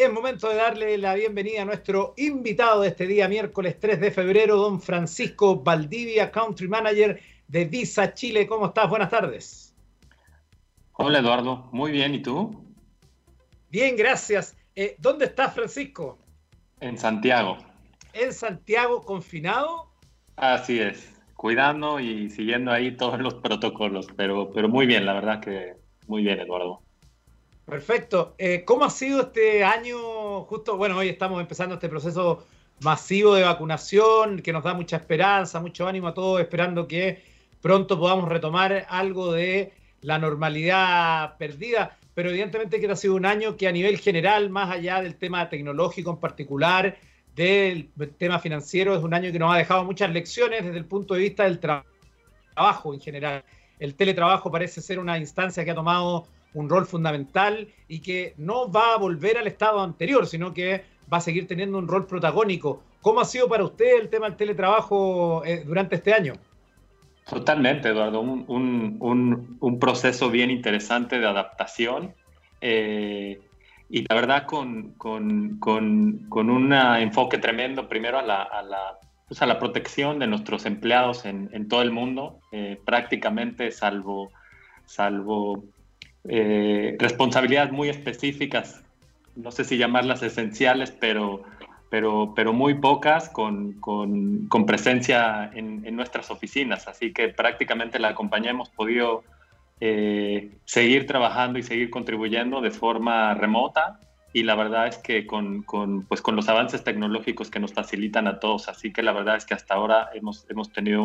Es 0.00 0.10
momento 0.10 0.48
de 0.48 0.54
darle 0.54 0.96
la 0.96 1.14
bienvenida 1.14 1.60
a 1.60 1.66
nuestro 1.66 2.14
invitado 2.16 2.80
de 2.80 2.88
este 2.88 3.06
día, 3.06 3.28
miércoles 3.28 3.78
3 3.78 4.00
de 4.00 4.10
febrero, 4.10 4.56
don 4.56 4.80
Francisco 4.80 5.56
Valdivia, 5.56 6.30
Country 6.30 6.68
Manager 6.68 7.20
de 7.48 7.64
Visa 7.66 8.14
Chile. 8.14 8.46
¿Cómo 8.46 8.68
estás? 8.68 8.88
Buenas 8.88 9.10
tardes. 9.10 9.74
Hola 10.92 11.18
Eduardo, 11.18 11.68
muy 11.72 11.92
bien, 11.92 12.14
¿y 12.14 12.22
tú? 12.22 12.64
Bien, 13.68 13.94
gracias. 13.94 14.56
Eh, 14.74 14.96
¿Dónde 14.98 15.26
estás, 15.26 15.52
Francisco? 15.52 16.18
En 16.80 16.96
Santiago. 16.96 17.58
¿En 18.14 18.32
Santiago 18.32 19.02
confinado? 19.02 19.92
Así 20.36 20.80
es, 20.80 21.14
cuidando 21.34 22.00
y 22.00 22.30
siguiendo 22.30 22.72
ahí 22.72 22.96
todos 22.96 23.20
los 23.20 23.34
protocolos, 23.34 24.06
pero, 24.16 24.50
pero 24.50 24.66
muy 24.66 24.86
bien, 24.86 25.04
la 25.04 25.12
verdad 25.12 25.40
que 25.40 25.74
muy 26.06 26.22
bien, 26.22 26.40
Eduardo. 26.40 26.80
Perfecto. 27.70 28.34
Eh, 28.36 28.64
¿Cómo 28.64 28.84
ha 28.84 28.90
sido 28.90 29.20
este 29.20 29.62
año? 29.62 30.42
Justo, 30.46 30.76
bueno, 30.76 30.96
hoy 30.96 31.08
estamos 31.08 31.40
empezando 31.40 31.76
este 31.76 31.88
proceso 31.88 32.44
masivo 32.80 33.36
de 33.36 33.44
vacunación 33.44 34.42
que 34.42 34.52
nos 34.52 34.64
da 34.64 34.74
mucha 34.74 34.96
esperanza, 34.96 35.60
mucho 35.60 35.86
ánimo 35.86 36.08
a 36.08 36.14
todos, 36.14 36.40
esperando 36.40 36.88
que 36.88 37.22
pronto 37.62 37.96
podamos 37.96 38.28
retomar 38.28 38.86
algo 38.88 39.32
de 39.32 39.72
la 40.00 40.18
normalidad 40.18 41.36
perdida. 41.38 41.96
Pero 42.12 42.30
evidentemente 42.30 42.80
que 42.80 42.90
ha 42.90 42.96
sido 42.96 43.14
un 43.14 43.24
año 43.24 43.56
que 43.56 43.68
a 43.68 43.72
nivel 43.72 43.98
general, 43.98 44.50
más 44.50 44.68
allá 44.72 45.00
del 45.00 45.14
tema 45.14 45.48
tecnológico 45.48 46.10
en 46.10 46.16
particular, 46.16 46.98
del 47.36 47.88
tema 48.18 48.40
financiero, 48.40 48.96
es 48.96 49.04
un 49.04 49.14
año 49.14 49.30
que 49.30 49.38
nos 49.38 49.54
ha 49.54 49.58
dejado 49.58 49.84
muchas 49.84 50.10
lecciones 50.10 50.64
desde 50.64 50.78
el 50.78 50.86
punto 50.86 51.14
de 51.14 51.20
vista 51.20 51.44
del 51.44 51.60
trabajo 51.60 52.94
en 52.94 53.00
general. 53.00 53.44
El 53.78 53.94
teletrabajo 53.94 54.50
parece 54.50 54.80
ser 54.80 54.98
una 54.98 55.16
instancia 55.18 55.64
que 55.64 55.70
ha 55.70 55.74
tomado 55.76 56.26
un 56.54 56.68
rol 56.68 56.86
fundamental 56.86 57.68
y 57.88 58.00
que 58.00 58.34
no 58.36 58.70
va 58.70 58.94
a 58.94 58.98
volver 58.98 59.38
al 59.38 59.46
estado 59.46 59.80
anterior, 59.80 60.26
sino 60.26 60.52
que 60.52 60.84
va 61.12 61.18
a 61.18 61.20
seguir 61.20 61.46
teniendo 61.46 61.78
un 61.78 61.88
rol 61.88 62.06
protagónico. 62.06 62.82
¿Cómo 63.00 63.20
ha 63.20 63.24
sido 63.24 63.48
para 63.48 63.64
usted 63.64 64.00
el 64.00 64.08
tema 64.10 64.26
del 64.26 64.36
teletrabajo 64.36 65.44
eh, 65.44 65.64
durante 65.64 65.96
este 65.96 66.12
año? 66.12 66.34
Totalmente, 67.28 67.88
Eduardo. 67.88 68.20
Un, 68.20 69.78
proceso 69.80 70.30
bien 70.30 70.50
interesante 70.50 71.18
de 71.18 71.26
adaptación. 71.26 72.14
Eh, 72.60 73.40
y 73.88 74.04
la 74.08 74.14
verdad 74.14 74.46
con, 74.46 74.94
un 75.00 76.72
enfoque 76.98 77.38
tremendo 77.38 77.88
primero 77.88 78.18
a 78.18 78.22
la, 78.22 78.42
a 78.42 78.62
la, 78.62 78.98
pues 79.30 79.40
la 79.40 79.60
protección 79.60 80.18
de 80.18 80.26
nuestros 80.26 80.66
empleados 80.66 81.24
en, 81.24 81.68
todo 81.68 81.82
el 81.82 81.92
mundo, 81.92 82.40
eh, 82.50 82.80
prácticamente 82.84 83.70
salvo, 83.70 84.32
salvo 84.86 85.64
eh, 86.28 86.96
responsabilidades 86.98 87.72
muy 87.72 87.88
específicas, 87.88 88.82
no 89.36 89.50
sé 89.50 89.64
si 89.64 89.78
llamarlas 89.78 90.22
esenciales, 90.22 90.90
pero, 90.90 91.42
pero, 91.88 92.32
pero 92.34 92.52
muy 92.52 92.74
pocas 92.74 93.28
con, 93.28 93.80
con, 93.80 94.66
presencia 94.66 95.50
en, 95.54 95.84
en, 95.86 95.96
nuestras 95.96 96.30
oficinas. 96.30 96.88
Así 96.88 97.12
que 97.12 97.28
prácticamente 97.28 97.98
la 97.98 98.14
compañía 98.14 98.50
hemos 98.50 98.70
podido 98.70 99.24
eh, 99.80 100.50
seguir 100.64 101.06
trabajando 101.06 101.58
y 101.58 101.62
seguir 101.62 101.90
contribuyendo 101.90 102.60
de 102.60 102.70
forma 102.70 103.34
remota. 103.34 103.98
Y 104.32 104.44
la 104.44 104.54
verdad 104.54 104.86
es 104.86 104.98
que 104.98 105.26
con, 105.26 105.62
con, 105.62 106.04
pues 106.04 106.22
con 106.22 106.36
los 106.36 106.48
avances 106.48 106.84
tecnológicos 106.84 107.50
que 107.50 107.58
nos 107.58 107.72
facilitan 107.72 108.28
a 108.28 108.38
todos, 108.38 108.68
así 108.68 108.92
que 108.92 109.02
la 109.02 109.12
verdad 109.12 109.36
es 109.36 109.44
que 109.44 109.54
hasta 109.54 109.74
ahora 109.74 110.10
hemos, 110.14 110.46
hemos 110.48 110.70
tenido 110.70 111.02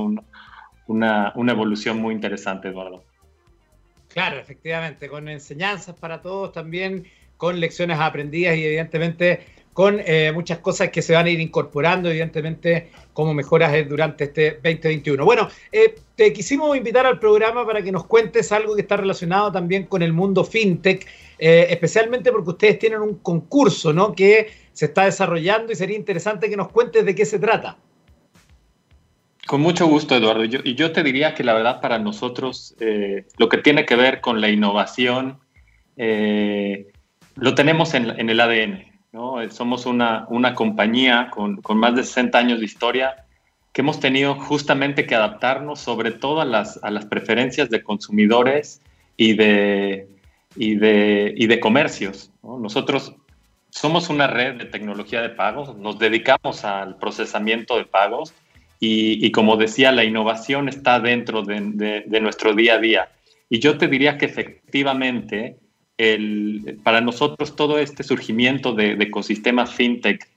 una, 0.86 1.34
una 1.36 1.52
evolución 1.52 2.00
muy 2.00 2.14
interesante, 2.14 2.68
Eduardo. 2.68 3.04
Claro, 4.16 4.40
efectivamente, 4.40 5.10
con 5.10 5.28
enseñanzas 5.28 5.94
para 5.94 6.22
todos 6.22 6.54
también, 6.54 7.06
con 7.36 7.60
lecciones 7.60 8.00
aprendidas 8.00 8.56
y 8.56 8.64
evidentemente 8.64 9.42
con 9.74 10.00
eh, 10.06 10.32
muchas 10.34 10.60
cosas 10.60 10.90
que 10.90 11.02
se 11.02 11.12
van 11.12 11.26
a 11.26 11.30
ir 11.30 11.42
incorporando, 11.42 12.10
evidentemente, 12.10 12.92
como 13.12 13.34
mejoras 13.34 13.74
durante 13.90 14.24
este 14.24 14.52
2021. 14.64 15.26
Bueno, 15.26 15.50
eh, 15.70 15.96
te 16.16 16.32
quisimos 16.32 16.78
invitar 16.78 17.06
al 17.06 17.20
programa 17.20 17.66
para 17.66 17.82
que 17.82 17.92
nos 17.92 18.06
cuentes 18.06 18.54
algo 18.54 18.74
que 18.74 18.84
está 18.84 18.96
relacionado 18.96 19.52
también 19.52 19.84
con 19.84 20.02
el 20.02 20.14
mundo 20.14 20.46
fintech, 20.46 21.06
eh, 21.38 21.68
especialmente 21.70 22.32
porque 22.32 22.52
ustedes 22.52 22.80
tienen 22.80 23.02
un 23.02 23.16
concurso, 23.16 23.92
¿no? 23.92 24.16
Que 24.16 24.50
se 24.72 24.86
está 24.86 25.04
desarrollando 25.04 25.74
y 25.74 25.76
sería 25.76 25.98
interesante 25.98 26.50
que 26.50 26.56
nos 26.56 26.70
cuentes 26.70 27.04
de 27.04 27.14
qué 27.16 27.26
se 27.26 27.38
trata. 27.38 27.78
Con 29.46 29.62
mucho 29.62 29.86
gusto, 29.88 30.16
Eduardo. 30.16 30.44
y 30.44 30.74
yo 30.76 30.92
te 30.92 31.04
diría 31.04 31.36
que 31.36 31.44
la 31.44 31.54
verdad 31.54 31.80
para 31.80 32.00
nosotros 32.00 32.76
eh, 32.80 33.26
lo 33.38 33.48
que 33.48 33.60
tiene 33.60 33.86
que 33.86 33.96
ver 33.96 34.20
con 34.20 34.42
la 34.42 34.50
innovación 34.50 35.40
eh, 35.98 36.92
lo 37.36 37.54
tenemos 37.54 37.94
en, 37.94 38.30
el 38.30 38.40
ADN. 38.40 38.86
Somos 39.52 39.86
una, 39.86 40.28
compañía 40.56 41.30
con, 41.32 41.62
más 41.76 41.96
de 41.96 42.04
60 42.04 42.38
años 42.38 42.60
de 42.60 42.66
historia 42.66 43.26
que 43.72 43.82
hemos 43.82 44.00
tenido 44.00 44.36
justamente 44.36 45.06
que 45.06 45.16
adaptarnos 45.16 45.80
sobre 45.80 46.12
todo 46.12 46.42
a 46.42 46.46
las, 46.46 46.80
preferencias 47.10 47.70
de 47.70 47.84
consumidores 47.84 48.82
y 49.18 49.34
de, 49.34 50.08
y 50.56 50.76
de, 50.76 51.60
comercios. 51.62 52.32
Nosotros 52.42 53.14
somos 53.70 54.10
una 54.10 54.28
red 54.28 54.56
de 54.56 54.66
tecnología 54.66 55.22
de 55.22 55.30
pagos, 55.30 55.76
nos 55.78 56.00
dedicamos 56.00 56.64
al 56.64 56.98
procesamiento 56.98 57.76
de 57.78 57.86
pagos 57.86 58.34
y, 58.80 59.32
como 59.32 59.58
decía, 59.58 59.92
la 59.92 60.04
innovación 60.04 60.68
está 60.68 61.00
dentro 61.00 61.44
de, 61.44 62.04
nuestro 62.22 62.54
día 62.54 62.76
a 62.76 62.80
día. 62.80 63.10
Y 63.50 63.60
yo 63.60 63.78
te 63.78 63.88
diría 63.88 64.18
que 64.18 64.26
efectivamente, 64.26 65.58
el, 65.98 66.80
para 66.84 67.02
nosotros 67.02 67.56
todo 67.56 67.80
este 67.80 68.04
surgimiento 68.04 68.74
de, 68.74 68.92
ecosistemas 68.94 69.74
fintech 69.74 70.28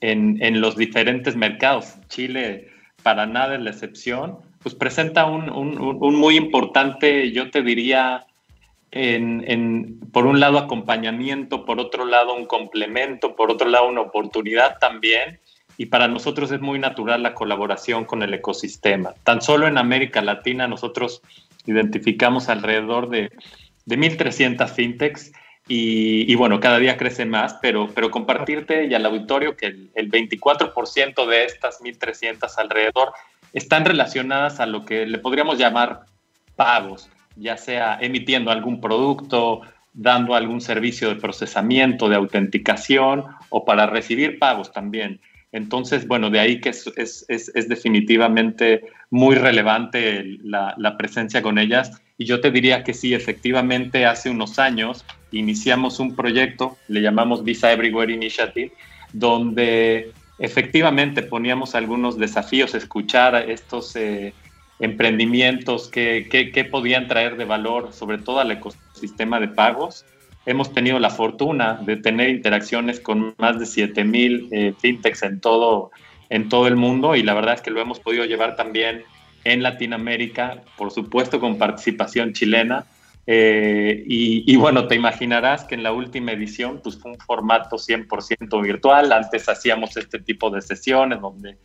en, 0.00 0.60
los 0.60 0.76
diferentes 0.76 1.36
mercados, 1.36 1.94
Chile 2.08 2.68
para 3.02 3.26
nada 3.26 3.54
es 3.54 3.62
la 3.62 3.70
excepción, 3.70 4.38
pues 4.62 4.74
presenta 4.74 5.26
un, 5.26 5.48
muy 6.00 6.36
importante, 6.36 7.30
yo 7.32 7.50
te 7.50 7.62
diría, 7.62 8.26
en, 8.90 10.00
por 10.12 10.26
un 10.26 10.38
lado 10.38 10.58
acompañamiento, 10.58 11.64
por 11.64 11.80
otro 11.80 12.04
lado 12.04 12.34
un 12.34 12.46
complemento, 12.46 13.36
por 13.36 13.50
otro 13.50 13.68
lado 13.68 13.88
una 13.88 14.02
oportunidad 14.02 14.78
también 14.78 15.40
y 15.78 15.86
para 15.86 16.08
nosotros 16.08 16.50
es 16.52 16.60
muy 16.60 16.78
natural 16.78 17.22
la 17.22 17.34
colaboración 17.34 18.04
con 18.04 18.22
el 18.22 18.32
ecosistema. 18.34 19.14
Tan 19.24 19.42
solo 19.42 19.66
en 19.66 19.78
América 19.78 20.22
Latina 20.22 20.66
nosotros 20.66 21.22
identificamos 21.66 22.48
alrededor 22.48 23.10
de, 23.10 23.30
de 23.84 23.98
1.300 23.98 24.68
fintechs 24.68 25.32
y, 25.68 26.32
bueno, 26.36 26.60
cada 26.60 26.78
día 26.78 26.96
crece 26.96 27.24
más, 27.24 27.54
pero, 27.60 27.88
pero 27.92 28.12
compartirte 28.12 28.86
y 28.86 28.94
al 28.94 29.04
auditorio 29.04 29.56
que 29.56 29.66
el, 29.66 29.90
el 29.96 30.10
24% 30.10 31.26
de 31.26 31.44
estas 31.44 31.80
1.300 31.80 32.48
alrededor 32.58 33.12
están 33.52 33.84
relacionadas 33.84 34.60
a 34.60 34.66
lo 34.66 34.84
que 34.84 35.06
le 35.06 35.18
podríamos 35.18 35.58
llamar 35.58 36.02
pagos, 36.54 37.10
ya 37.34 37.56
sea 37.56 37.98
emitiendo 38.00 38.52
algún 38.52 38.80
producto, 38.80 39.62
dando 39.92 40.36
algún 40.36 40.60
servicio 40.60 41.08
de 41.08 41.16
procesamiento, 41.16 42.08
de 42.08 42.16
autenticación 42.16 43.24
o 43.48 43.64
para 43.64 43.86
recibir 43.86 44.38
pagos 44.38 44.70
también. 44.72 45.20
Entonces, 45.52 46.06
bueno, 46.06 46.30
de 46.30 46.40
ahí 46.40 46.60
que 46.60 46.70
es, 46.70 47.26
definitivamente 47.68 48.82
muy 49.10 49.36
relevante 49.36 50.38
la, 50.42 50.96
presencia 50.98 51.42
con 51.42 51.58
ellas. 51.58 51.92
Y 52.18 52.24
yo 52.24 52.40
te 52.40 52.50
diría 52.50 52.82
que 52.84 52.94
sí, 52.94 53.14
efectivamente, 53.14 54.06
hace 54.06 54.30
unos 54.30 54.58
años 54.58 55.04
iniciamos 55.32 56.00
un 56.00 56.16
proyecto, 56.16 56.76
le 56.88 57.00
llamamos 57.00 57.44
Visa 57.44 57.72
Everywhere 57.72 58.12
Initiative, 58.12 58.72
donde 59.12 60.12
efectivamente 60.38 61.22
poníamos 61.22 61.74
algunos 61.74 62.18
desafíos, 62.18 62.74
escuchar 62.74 63.34
estos 63.48 63.96
eh, 63.96 64.34
emprendimientos 64.78 65.88
que, 65.88 66.68
podían 66.70 67.08
traer 67.08 67.36
de 67.36 67.44
valor, 67.44 67.92
sobre 67.92 68.18
todo 68.18 68.40
al 68.40 68.50
ecosistema 68.50 69.40
de 69.40 69.48
pagos 69.48 70.04
hemos 70.46 70.72
tenido 70.72 70.98
la 70.98 71.10
fortuna 71.10 71.74
de 71.82 71.96
tener 71.96 72.30
interacciones 72.30 73.00
con 73.00 73.34
más 73.38 73.58
de 73.58 73.66
7000 73.66 74.48
eh, 74.50 74.74
fintechs 74.78 75.22
en 75.24 75.40
todo, 75.40 75.90
en 76.30 76.48
todo 76.48 76.68
el 76.68 76.76
mundo 76.76 77.16
y 77.16 77.22
la 77.22 77.34
verdad 77.34 77.54
es 77.54 77.60
que 77.60 77.70
lo 77.70 77.80
hemos 77.80 78.00
podido 78.00 78.24
llevar 78.24 78.56
también 78.56 79.02
en 79.44 79.62
Latinoamérica, 79.62 80.62
por 80.76 80.90
supuesto 80.90 81.40
con 81.40 81.58
participación 81.58 82.32
chilena 82.32 82.86
Eh, 83.28 84.04
y, 84.06 84.54
bueno, 84.56 84.86
te 84.86 84.94
imaginarás 84.94 85.64
que 85.64 85.74
en 85.74 85.82
la 85.82 85.92
última 85.92 86.30
edición 86.30 86.80
pues 86.82 86.96
fue 86.96 87.10
un 87.12 87.18
formato 87.18 87.76
100% 87.76 88.62
virtual. 88.62 89.12
Antes 89.12 89.48
hacíamos 89.48 89.96
este 89.96 90.20
tipo 90.20 90.48
de 90.48 90.62
sesiones 90.62 91.20
donde, 91.20 91.58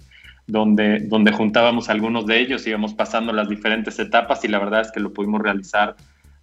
donde, 0.47 0.99
donde 1.01 1.31
juntábamos 1.31 1.89
algunos 1.89 2.25
de 2.25 2.39
ellos, 2.39 2.65
íbamos 2.65 2.95
pasando 2.95 3.31
las 3.31 3.47
diferentes 3.47 3.99
etapas 3.99 4.43
y 4.43 4.47
la 4.47 4.57
verdad 4.57 4.81
es 4.81 4.91
que 4.91 4.99
lo 4.99 5.13
pudimos 5.13 5.41
realizar 5.41 5.95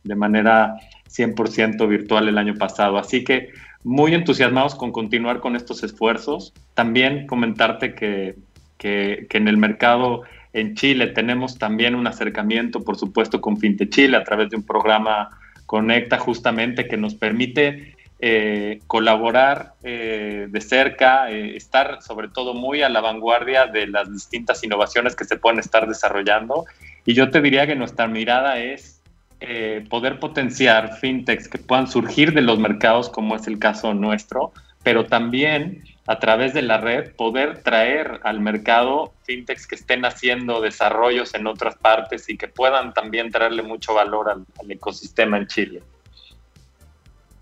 de 0.05 0.15
manera 0.15 0.77
100% 1.09 1.89
virtual 1.89 2.29
el 2.29 2.39
año 2.39 2.55
pasado. 2.55 2.99
Así 2.99 3.25
que 3.25 3.51
muy 3.85 4.15
entusiasmados 4.15 4.75
con 4.75 4.93
continuar 4.93 5.41
con 5.41 5.57
estos 5.57 5.83
esfuerzos. 5.83 6.53
También 6.75 7.27
comentarte 7.27 7.95
que, 7.95 8.37
que, 8.79 9.27
en 9.31 9.49
el 9.49 9.57
mercado 9.57 10.23
en 10.53 10.75
Chile 10.75 11.09
tenemos 11.09 11.59
también 11.59 11.95
un 11.95 12.07
acercamiento, 12.07 12.83
por 12.83 12.97
supuesto, 12.97 13.41
con 13.41 13.59
Finte 13.59 13.89
Chile 13.89 14.17
a 14.17 14.25
través 14.25 14.51
de 14.51 14.57
un 14.57 14.63
programa 14.63 15.31
Conecta 15.67 16.19
justamente 16.19 16.89
que 16.89 16.97
nos 16.97 17.15
permite 17.15 17.95
eh, 18.21 18.81
colaborar 18.87 19.75
eh, 19.83 20.47
de 20.49 20.61
cerca, 20.61 21.31
eh, 21.31 21.57
estar 21.57 22.03
sobre 22.03 22.29
todo 22.29 22.55
muy 22.55 22.83
a 22.83 22.89
la 22.89 23.01
vanguardia 23.01 23.67
de 23.67 23.87
las 23.87 24.11
distintas 24.11 24.65
innovaciones 24.65 25.15
que 25.15 25.25
se 25.25 25.37
pueden 25.37 25.61
estar 25.61 25.87
desarrollando. 25.87 26.65
Y 27.05 27.15
yo 27.15 27.31
te 27.31 27.41
diría 27.41 27.67
que 27.67 27.77
nuestra 27.77 28.09
mirada 28.09 28.59
es 28.59 28.98
poder 29.89 30.19
potenciar 30.19 30.97
fintechs 30.97 31.49
que 31.49 31.59
puedan 31.59 31.87
surgir 31.87 32.33
de 32.33 32.43
los 32.43 32.59
mercados, 32.59 33.09
como 33.09 33.37
es 33.37 33.47
el 33.47 33.59
caso 33.59 33.95
nuestro, 33.95 34.53
pero 34.83 35.07
también 35.07 35.85
a 36.09 36.19
través 36.19 36.55
de 36.55 36.63
la 36.63 36.79
red 36.79 37.13
poder 37.17 37.63
traer 37.63 38.21
al 38.25 38.41
mercado 38.41 39.13
fintechs 39.25 39.67
que 39.67 39.75
estén 39.75 40.07
haciendo 40.07 40.63
desarrollos 40.63 41.35
en 41.35 41.47
otras 41.47 41.77
partes 41.77 42.31
y 42.31 42.39
que 42.39 42.49
puedan 42.49 42.95
también 42.95 43.31
traerle 43.31 43.63
mucho 43.63 43.93
valor 43.93 44.31
al, 44.31 44.47
ecosistema 44.71 45.37
en 45.37 45.47
Chile. 45.47 45.83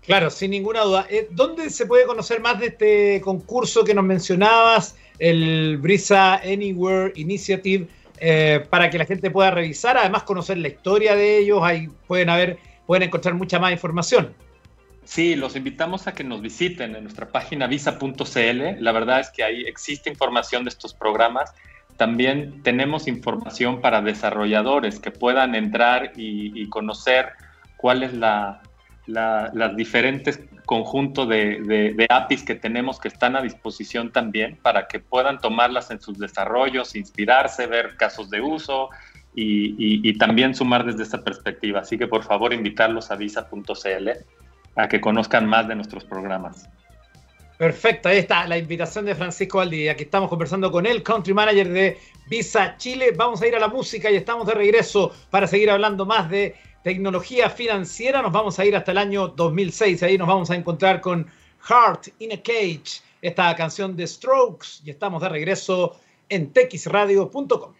Claro, 0.01 0.29
sin 0.29 0.51
ninguna 0.51 0.81
duda. 0.81 1.07
Eh, 1.09 1.29
¿Dónde 1.31 1.69
se 1.69 1.85
puede 1.85 2.05
conocer 2.05 2.41
más 2.41 2.59
de 2.59 2.67
este 2.67 3.21
concurso 3.21 3.85
que 3.85 3.93
nos 3.93 4.03
mencionabas, 4.03 4.97
el 5.17 5.77
Brisa 5.77 6.35
Anywhere 6.35 7.13
Initiative, 7.15 7.87
eh, 8.19 8.65
para 8.69 8.89
que 8.89 8.97
la 8.97 9.05
gente 9.05 9.29
pueda 9.31 9.51
revisar, 9.51 9.97
además 9.97 10.23
conocer 10.23 10.57
la 10.57 10.67
historia 10.67 11.15
de 11.15 11.39
ellos, 11.39 11.59
ahí 11.63 11.87
pueden 12.07 12.29
haber, 12.29 12.57
pueden 12.85 13.03
encontrar 13.03 13.35
mucha 13.35 13.59
más 13.59 13.71
información. 13.71 14.33
Sí, 15.07 15.35
los 15.37 15.55
invitamos 15.55 16.05
a 16.07 16.13
que 16.13 16.25
nos 16.25 16.41
visiten 16.41 16.93
en 16.95 17.03
nuestra 17.03 17.29
página 17.29 17.65
visa.cl. 17.67 18.83
La 18.83 18.91
verdad 18.91 19.21
es 19.21 19.29
que 19.29 19.41
ahí 19.41 19.61
existe 19.61 20.09
información 20.09 20.65
de 20.65 20.69
estos 20.69 20.93
programas. 20.93 21.53
También 21.95 22.61
tenemos 22.61 23.07
información 23.07 23.79
para 23.79 24.01
desarrolladores 24.01 24.99
que 24.99 25.11
puedan 25.11 25.55
entrar 25.55 26.11
y, 26.17 26.67
conocer 26.67 27.29
cuál 27.77 28.03
es 28.03 28.13
la, 28.13 28.61
las 29.07 29.75
diferentes 29.75 30.39
conjuntos 30.65 31.27
de, 31.29 32.07
APIs 32.09 32.43
que 32.43 32.55
tenemos 32.55 32.99
que 32.99 33.07
están 33.07 33.35
a 33.35 33.41
disposición 33.41 34.11
también 34.11 34.57
para 34.61 34.87
que 34.87 34.99
puedan 34.99 35.39
tomarlas 35.39 35.91
en 35.91 36.01
sus 36.01 36.19
desarrollos, 36.19 36.95
inspirarse, 36.95 37.67
ver 37.67 37.95
casos 37.95 38.29
de 38.29 38.41
uso 38.41 38.89
y, 39.33 40.07
y 40.07 40.17
también 40.17 40.53
sumar 40.53 40.85
desde 40.85 41.03
esa 41.03 41.23
perspectiva. 41.23 41.79
Así 41.79 41.97
que 41.97 42.07
por 42.07 42.23
favor 42.23 42.53
invitarlos 42.53 43.11
a 43.11 43.15
visa.cl 43.15 44.09
a 44.75 44.87
que 44.87 45.01
conozcan 45.01 45.47
más 45.47 45.67
de 45.67 45.75
nuestros 45.75 46.03
programas. 46.03 46.69
Perfecto, 47.57 48.09
ahí 48.09 48.19
está 48.19 48.45
la 48.47 48.57
invitación 48.57 49.05
de 49.05 49.15
Francisco 49.15 49.57
Valdivia. 49.57 49.93
Aquí 49.93 50.03
estamos 50.03 50.29
conversando 50.29 50.71
con 50.71 50.85
el 50.85 51.01
country 51.01 51.33
manager 51.33 51.69
de 51.69 51.97
Visa 52.29 52.77
Chile. 52.77 53.13
Vamos 53.15 53.41
a 53.41 53.47
ir 53.47 53.55
a 53.55 53.59
la 53.59 53.67
música 53.67 54.11
y 54.11 54.15
estamos 54.15 54.45
de 54.45 54.53
regreso 54.53 55.11
para 55.31 55.47
seguir 55.47 55.71
hablando 55.71 56.05
más 56.05 56.29
de 56.29 56.55
tecnología 56.83 57.49
financiera. 57.49 58.21
Nos 58.21 58.31
vamos 58.31 58.59
a 58.59 58.65
ir 58.65 58.75
hasta 58.75 58.91
el 58.91 58.97
año 58.97 59.27
2006. 59.29 60.03
Ahí 60.03 60.17
nos 60.17 60.27
vamos 60.27 60.49
a 60.51 60.55
encontrar 60.55 61.01
con 61.01 61.27
Heart 61.67 62.09
in 62.19 62.33
a 62.33 62.37
Cage, 62.37 63.01
esta 63.21 63.55
canción 63.55 63.95
de 63.95 64.07
Strokes. 64.07 64.81
Y 64.85 64.89
estamos 64.89 65.21
de 65.21 65.29
regreso 65.29 65.99
en 66.29 66.51
texradio.com. 66.51 67.73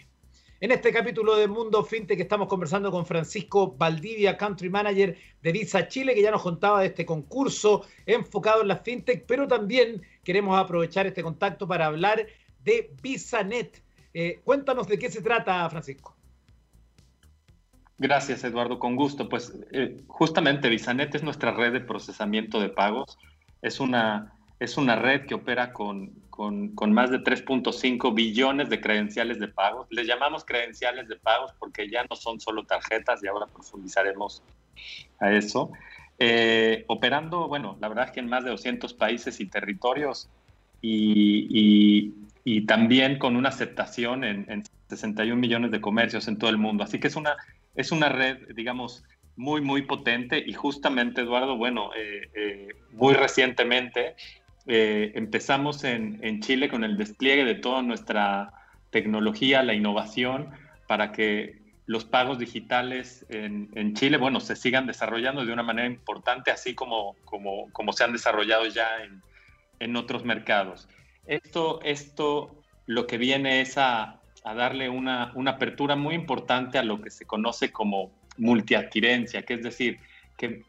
en 0.61 0.69
este 0.69 0.93
capítulo 0.93 1.35
de 1.37 1.47
Mundo 1.47 1.83
Fintech 1.83 2.19
estamos 2.19 2.47
conversando 2.47 2.91
con 2.91 3.03
Francisco 3.03 3.75
Valdivia, 3.75 4.37
Country 4.37 4.69
Manager 4.69 5.17
de 5.41 5.51
Visa 5.51 5.87
Chile, 5.87 6.13
que 6.13 6.21
ya 6.21 6.29
nos 6.29 6.43
contaba 6.43 6.81
de 6.81 6.87
este 6.87 7.03
concurso 7.03 7.83
enfocado 8.05 8.61
en 8.61 8.67
la 8.67 8.77
fintech, 8.77 9.25
pero 9.25 9.47
también 9.47 10.03
queremos 10.23 10.57
aprovechar 10.59 11.07
este 11.07 11.23
contacto 11.23 11.67
para 11.67 11.87
hablar 11.87 12.27
de 12.63 12.93
VisaNet. 13.01 13.81
Eh, 14.13 14.39
cuéntanos 14.43 14.87
de 14.87 14.99
qué 14.99 15.09
se 15.09 15.23
trata, 15.23 15.67
Francisco. 15.71 16.15
Gracias, 17.97 18.43
Eduardo, 18.43 18.77
con 18.77 18.95
gusto. 18.95 19.27
Pues 19.29 19.57
eh, 19.71 19.97
justamente 20.05 20.69
VisaNet 20.69 21.15
es 21.15 21.23
nuestra 21.23 21.51
red 21.51 21.73
de 21.73 21.81
procesamiento 21.81 22.59
de 22.59 22.69
pagos. 22.69 23.17
Es 23.63 23.79
una, 23.79 24.35
es 24.61 24.77
una 24.77 24.95
red 24.95 25.25
que 25.25 25.33
opera 25.33 25.73
con, 25.73 26.11
con, 26.29 26.93
más 26.93 27.09
de 27.09 27.17
3.5 27.23 28.13
billones 28.13 28.69
de 28.69 28.79
credenciales 28.79 29.39
de 29.39 29.47
pagos. 29.47 29.87
Les 29.89 30.05
llamamos 30.05 30.45
credenciales 30.45 31.07
de 31.07 31.15
pagos 31.15 31.51
porque 31.57 31.89
ya 31.89 32.05
no 32.07 32.15
son 32.15 32.39
solo 32.39 32.63
tarjetas 32.63 33.23
y 33.23 33.27
ahora 33.27 33.47
profundizaremos 33.47 34.43
a 35.19 35.31
eso. 35.31 35.71
Eh, 36.19 36.85
operando, 36.87 37.47
bueno, 37.47 37.75
la 37.81 37.87
verdad 37.87 38.05
es 38.05 38.11
que 38.11 38.19
en 38.19 38.29
más 38.29 38.43
de 38.43 38.51
200 38.51 38.93
países 38.93 39.39
y 39.39 39.47
territorios 39.47 40.29
y, 40.79 42.13
y, 42.43 42.61
también 42.67 43.17
con 43.17 43.35
una 43.35 43.49
aceptación 43.49 44.23
en, 44.23 44.45
en, 44.47 44.63
61 44.89 45.41
millones 45.41 45.71
de 45.71 45.81
comercios 45.81 46.27
en 46.27 46.37
todo 46.37 46.51
el 46.51 46.57
mundo. 46.59 46.83
Así 46.83 46.99
que 46.99 47.07
es 47.07 47.15
una, 47.15 47.35
es 47.73 47.91
una 47.91 48.09
red, 48.09 48.53
digamos, 48.53 49.03
muy, 49.35 49.61
muy 49.61 49.81
potente 49.83 50.43
y 50.45 50.53
justamente, 50.53 51.21
Eduardo, 51.21 51.57
bueno, 51.57 51.91
eh, 51.95 52.29
eh, 52.35 52.67
muy 52.91 53.13
recientemente 53.13 54.15
eh, 54.67 55.11
empezamos 55.15 55.83
en, 55.83 56.39
Chile 56.41 56.69
con 56.69 56.83
el 56.83 56.97
despliegue 56.97 57.45
de 57.45 57.55
toda 57.55 57.81
nuestra 57.81 58.53
tecnología, 58.89 59.63
la 59.63 59.73
innovación, 59.73 60.49
para 60.87 61.11
que 61.11 61.61
los 61.85 62.05
pagos 62.05 62.39
digitales 62.39 63.25
en, 63.29 63.93
Chile, 63.95 64.17
bueno, 64.17 64.39
se 64.39 64.55
sigan 64.55 64.85
desarrollando 64.85 65.45
de 65.45 65.51
una 65.51 65.63
manera 65.63 65.87
importante, 65.87 66.51
así 66.51 66.75
como, 66.75 67.15
como, 67.25 67.71
como 67.71 67.91
se 67.93 68.03
han 68.03 68.13
desarrollado 68.13 68.65
ya 68.67 68.87
en, 69.79 69.95
otros 69.95 70.23
mercados. 70.23 70.87
Esto, 71.25 71.81
esto 71.83 72.55
lo 72.85 73.07
que 73.07 73.17
viene 73.17 73.61
es 73.61 73.77
a, 73.77 74.21
darle 74.43 74.89
una, 74.89 75.31
una, 75.35 75.51
apertura 75.51 75.95
muy 75.95 76.13
importante 76.13 76.77
a 76.77 76.83
lo 76.83 77.01
que 77.01 77.09
se 77.09 77.25
conoce 77.25 77.71
como 77.71 78.11
multiadquirencia, 78.37 79.43
que 79.43 79.55
es 79.55 79.63
decir, 79.63 79.99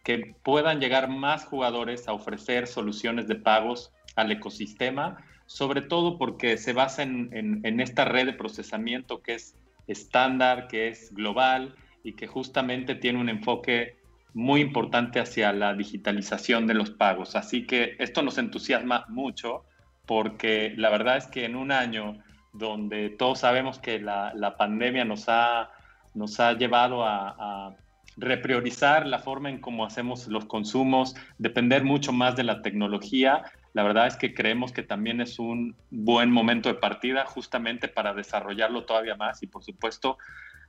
que, 0.05 0.35
puedan 0.43 0.81
llegar 0.81 1.09
más 1.09 1.45
jugadores 1.47 2.09
a 2.09 2.13
ofrecer 2.13 2.67
soluciones 2.67 3.27
de 3.27 3.37
pagos 3.37 3.93
al 4.17 4.31
ecosistema, 4.31 5.25
sobre 5.47 5.81
todo 5.81 6.19
porque 6.19 6.59
se 6.59 6.73
basa 6.73 7.03
en, 7.03 7.81
esta 7.81 8.05
red 8.05 8.27
de 8.27 8.33
procesamiento 8.35 9.23
que 9.23 9.35
es 9.35 9.57
estándar, 9.87 10.69
que 10.69 10.89
es 10.89 11.13
global 11.15 11.75
y 12.05 12.13
que 12.13 12.27
justamente 12.27 12.95
tiene 12.95 13.19
un 13.19 13.29
enfoque 13.29 13.97
muy 14.35 14.61
importante 14.61 15.21
hacia 15.21 15.53
la 15.53 15.75
digitalización 15.75 16.67
de 16.67 16.75
los 16.75 16.91
pagos. 16.91 17.37
Así 17.37 17.67
que 17.67 17.97
esto 17.99 18.23
nos 18.23 18.39
entusiasma 18.39 19.07
mucho 19.09 19.65
porque 20.07 20.75
la 20.77 20.91
verdad 20.91 21.17
es 21.17 21.27
que 21.27 21.45
en 21.45 21.57
un 21.57 21.73
año 21.73 22.23
donde 22.53 23.11
todos 23.11 23.41
sabemos 23.41 23.79
que 23.79 23.99
la, 23.99 24.55
pandemia 24.59 25.05
nos 25.05 25.29
ha, 25.29 25.71
nos 26.15 26.41
ha 26.41 26.53
llevado 26.55 27.05
a 27.05 27.75
repriorizar 28.17 29.07
la 29.07 29.19
forma 29.19 29.51
en 29.51 29.61
cómo 29.61 29.85
hacemos 29.85 30.27
los 30.29 30.45
consumos, 30.45 31.15
depender 31.39 31.85
mucho 31.85 32.13
más 32.13 32.37
de 32.37 32.45
la 32.45 32.63
tecnología. 32.63 33.43
La 33.73 33.83
verdad 33.83 34.07
es 34.07 34.17
que 34.17 34.35
creemos 34.35 34.73
que 34.73 34.83
también 34.83 35.21
es 35.21 35.39
un 35.39 35.77
buen 35.91 36.31
momento 36.31 36.69
de 36.69 36.75
partida 36.75 37.25
justamente 37.25 37.89
para 37.89 38.15
desarrollarlo 38.15 38.85
todavía 38.85 39.17
más 39.17 39.43
y 39.43 39.47
por 39.47 39.65
supuesto 39.65 40.19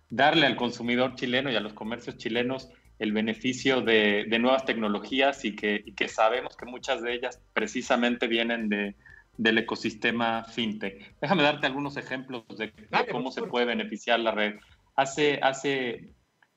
darle 0.10 0.46
al 0.46 0.56
consumidor 0.56 1.16
chileno 1.16 1.52
y 1.52 1.56
a 1.56 1.60
los 1.60 1.74
comercios 1.74 2.18
chilenos 2.18 2.70
el 3.00 3.12
beneficio 3.12 3.82
de, 3.82 4.26
nuevas 4.40 4.66
tecnologías 4.66 5.44
y 5.46 5.56
que, 5.56 6.08
sabemos 6.08 6.56
que 6.56 6.66
muchas 6.66 7.02
de 7.02 7.14
ellas 7.14 7.42
precisamente 7.54 8.28
vienen 8.28 8.70
de, 8.70 8.96
del 9.38 9.58
ecosistema 9.58 10.44
fintech. 10.46 11.20
Déjame 11.20 11.44
darte 11.44 11.68
algunos 11.68 11.98
ejemplos 11.98 12.44
de, 12.58 12.72
cómo 13.12 13.32
se 13.32 13.44
puede 13.44 13.66
beneficiar 13.66 14.20
la 14.20 14.32
red. 14.32 14.56
Hace, 14.96 15.40
hace, 15.42 16.12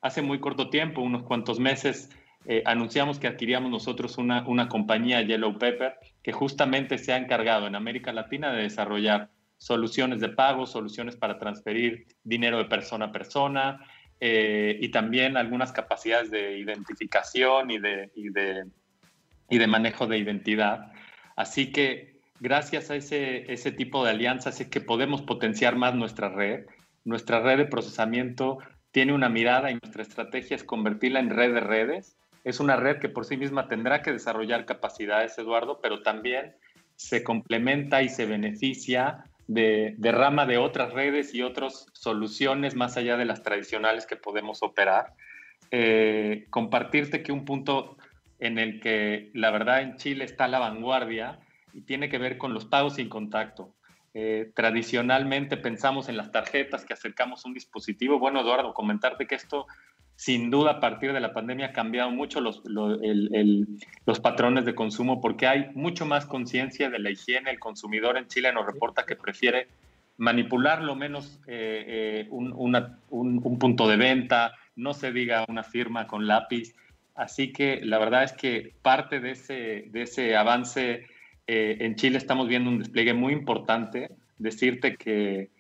hace 0.07 0.23
muy 0.23 0.41
corto 0.41 0.71
tiempo, 0.71 1.03
unos 1.03 1.25
cuantos 1.25 1.59
meses, 1.59 2.11
eh, 2.47 2.63
anunciamos 2.65 3.19
que 3.19 3.27
adquiríamos 3.27 3.71
nosotros 3.71 4.19
una, 4.19 4.47
una 4.47 4.69
compañía 4.69 5.21
Yellow 5.23 5.59
Pepper 5.59 5.95
que 6.23 6.33
justamente 6.33 6.97
se 6.97 7.13
ha 7.13 7.17
encargado 7.17 7.67
en 7.67 7.75
América 7.75 8.13
Latina 8.13 8.53
de 8.53 8.63
desarrollar 8.63 9.31
soluciones 9.59 10.21
de 10.21 10.29
pago, 10.29 10.67
soluciones 10.67 11.17
para 11.17 11.39
transferir 11.39 12.07
dinero 12.23 12.59
de 12.59 12.67
persona 12.67 13.07
a 13.07 13.13
persona 13.13 13.81
eh, 14.21 14.79
y 14.81 14.91
también 14.91 15.37
algunas 15.37 15.73
capacidades 15.73 16.31
de 16.31 16.59
identificación 16.59 17.71
y 17.71 17.79
de, 17.79 18.11
y 18.15 18.29
de, 18.29 18.65
y 19.51 19.59
de 19.59 19.67
manejo 19.67 20.07
de 20.07 20.19
identidad. 20.19 20.93
Así 21.35 21.73
que 21.73 22.21
gracias 22.39 22.91
a 22.91 22.97
ese, 22.97 23.53
ese 23.53 23.73
tipo 23.73 24.05
de 24.05 24.11
alianzas 24.11 24.61
es 24.61 24.69
que 24.69 24.81
podemos 24.81 25.23
potenciar 25.23 25.75
más 25.77 25.95
nuestra 25.95 26.29
red. 26.29 26.67
Nuestra 27.05 27.41
red 27.41 27.59
de 27.59 27.67
procesamiento 27.67 28.59
tiene 28.91 29.13
una 29.13 29.29
mirada 29.29 29.71
y 29.71 29.79
nuestra 29.83 30.03
estrategia 30.03 30.57
es 30.57 30.65
convertirla 30.65 31.21
en 31.21 31.31
red 31.31 31.53
de 31.53 31.61
redes. 31.61 32.17
Es 32.45 32.61
una 32.61 32.77
red 32.77 32.99
que 32.99 33.09
por 33.09 33.25
sí 33.25 33.37
misma 33.37 33.69
tendrá 33.69 34.03
que 34.03 34.13
desarrollar 34.13 34.65
capacidades, 34.65 35.37
Eduardo, 35.39 35.81
pero 35.83 36.03
también 36.03 36.55
se 36.95 37.23
complementa 37.23 38.03
y 38.03 38.09
se 38.09 38.27
beneficia 38.27 39.25
de, 39.47 39.97
rama 40.01 40.47
de 40.47 40.59
otras 40.59 40.93
redes 40.93 41.35
y 41.35 41.43
otras 41.43 41.87
soluciones 41.93 42.75
más 42.75 42.97
allá 42.97 43.17
de 43.17 43.25
las 43.25 43.43
tradicionales 43.43 44.07
que 44.07 44.17
podemos 44.17 44.63
operar. 44.63 45.15
Eh, 45.71 46.47
compartirte 46.51 47.23
que 47.23 47.33
un 47.33 47.45
punto 47.45 47.97
en 48.39 48.59
el 48.59 48.81
que 48.81 49.31
la 49.35 49.51
verdad 49.51 49.83
en 49.83 49.97
Chile 49.97 50.25
está 50.25 50.49
la 50.49 50.59
vanguardia 50.59 51.39
y 51.73 51.83
tiene 51.83 52.09
que 52.09 52.19
ver 52.19 52.39
con 52.39 52.55
los 52.55 52.65
pagos 52.65 52.95
sin 52.95 53.09
contacto. 53.09 53.75
Eh, 54.19 54.51
tradicionalmente 54.55 55.59
pensamos 55.59 56.09
en 56.09 56.17
las 56.17 56.33
tarjetas 56.33 56.87
que 56.87 56.95
acercamos 56.95 57.45
un 57.45 57.53
dispositivo. 57.53 58.19
Bueno, 58.19 58.41
Eduardo, 58.41 58.73
comentarte 58.73 59.27
que 59.27 59.35
esto 59.35 59.67
sin 60.15 60.51
duda 60.51 60.71
a 60.71 60.81
partir 60.81 61.13
de 61.13 61.21
la 61.21 61.35
pandemia 61.35 61.67
ha 61.67 61.73
cambiado 61.75 62.11
mucho 62.11 62.41
los, 62.41 62.63
los 62.65 64.21
patrones 64.21 64.65
de 64.65 64.75
consumo 64.75 65.21
porque 65.21 65.47
hay 65.47 65.69
mucho 65.75 66.07
más 66.07 66.25
conciencia 66.25 66.89
de 66.89 66.99
la 66.99 67.11
higiene. 67.11 67.51
El 67.51 67.59
consumidor 67.59 68.17
en 68.17 68.27
Chile 68.27 68.51
nos 68.55 68.65
reporta 68.65 69.05
que 69.05 69.17
prefiere 69.17 69.69
manipular 70.17 70.81
lo 70.81 70.95
menos 70.95 71.39
eh, 71.47 72.25
eh, 72.25 72.27
un, 72.31 72.55
un, 73.11 73.59
punto 73.59 73.87
de 73.87 73.99
venta, 73.99 74.55
no 74.77 74.95
se 74.95 75.13
diga 75.13 75.45
una 75.47 75.63
firma 75.63 76.07
con 76.07 76.27
lápiz. 76.27 76.75
Así 77.15 77.53
que 77.53 77.83
la 77.85 77.99
verdad 77.99 78.25
es 78.25 78.33
que 78.33 78.73
parte 78.81 79.21
de 79.21 79.33
ese, 79.33 79.85
de 79.89 80.01
ese 80.01 80.37
avance 80.37 81.05
eh, 81.47 81.79
en 81.81 81.97
Chile 81.97 82.19
estamos 82.19 82.49
viendo 82.49 82.71
un 82.71 82.79
despliegue 82.79 83.15
muy 83.15 83.33
importante. 83.33 84.11
Decirte 84.39 84.97
que, 84.97 85.51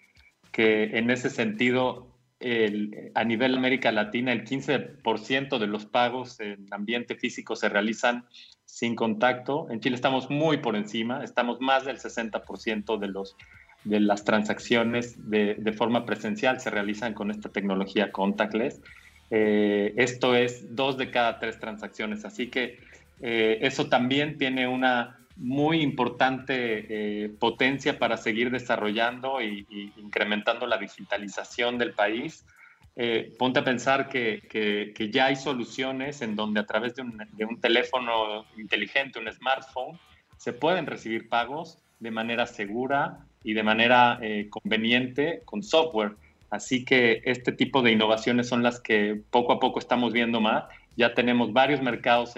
que 0.52 0.98
en 0.98 1.10
ese 1.10 1.30
sentido 1.30 2.08
a 3.14 3.24
nivel 3.24 3.56
América 3.56 3.90
Latina, 3.92 4.30
el 4.30 4.44
15% 4.44 5.58
de 5.58 5.66
los 5.66 5.86
pagos 5.86 6.38
en 6.40 6.66
ambiente 6.70 7.14
físico 7.14 7.56
se 7.56 7.70
realizan 7.70 8.26
sin 8.66 8.94
contacto. 8.94 9.68
En 9.70 9.80
Chile 9.80 9.96
estamos 9.96 10.28
muy 10.28 10.58
por 10.58 10.76
encima, 10.76 11.24
estamos 11.24 11.60
más 11.60 11.86
del 11.86 11.96
60% 11.98 12.98
de, 12.98 13.08
los, 13.08 13.36
de 13.84 14.00
las 14.00 14.24
transacciones 14.24 15.16
de, 15.30 15.72
forma 15.72 16.04
presencial 16.04 16.60
se 16.60 16.68
realizan 16.68 17.14
con 17.14 17.30
esta 17.30 17.48
tecnología 17.48 18.12
contactless. 18.12 18.82
Eh, 19.30 19.94
esto 19.96 20.36
es 20.36 20.76
dos 20.76 20.98
de 20.98 21.10
cada 21.10 21.38
tres 21.38 21.58
transacciones, 21.58 22.24
así 22.24 22.48
que 22.48 22.78
eh, 23.20 23.58
eso 23.62 23.88
también 23.88 24.36
tiene 24.36 24.68
una 24.68 25.18
muy 25.36 25.82
importante 25.82 27.24
eh, 27.24 27.28
potencia 27.28 27.98
para 27.98 28.16
seguir 28.16 28.50
desarrollando 28.50 29.40
y, 29.42 29.66
incrementando 29.96 30.66
la 30.66 30.78
digitalización 30.78 31.78
del 31.78 31.92
país. 31.92 32.44
Eh, 32.98 33.34
ponte 33.38 33.60
a 33.60 33.64
pensar 33.64 34.08
que, 34.08 34.40
que, 34.48 35.10
ya 35.10 35.26
hay 35.26 35.36
soluciones 35.36 36.22
en 36.22 36.34
donde 36.34 36.60
a 36.60 36.66
través 36.66 36.94
de 36.94 37.02
un, 37.02 37.18
de 37.32 37.44
un 37.44 37.60
teléfono 37.60 38.46
inteligente, 38.56 39.18
un 39.18 39.30
smartphone, 39.30 39.98
se 40.38 40.54
pueden 40.54 40.86
recibir 40.86 41.28
pagos 41.28 41.78
de 42.00 42.10
manera 42.10 42.46
segura 42.46 43.18
y 43.44 43.52
de 43.52 43.62
manera 43.62 44.18
eh, 44.22 44.48
conveniente 44.48 45.42
con 45.44 45.62
software. 45.62 46.16
Así 46.48 46.84
que 46.84 47.20
este 47.24 47.52
tipo 47.52 47.82
de 47.82 47.92
innovaciones 47.92 48.48
son 48.48 48.62
las 48.62 48.80
que 48.80 49.20
poco 49.30 49.52
a 49.52 49.60
poco 49.60 49.78
estamos 49.78 50.12
viendo 50.14 50.40
más. 50.40 50.64
Ya 50.96 51.12
tenemos 51.12 51.52
varios 51.52 51.82
mercados 51.82 52.34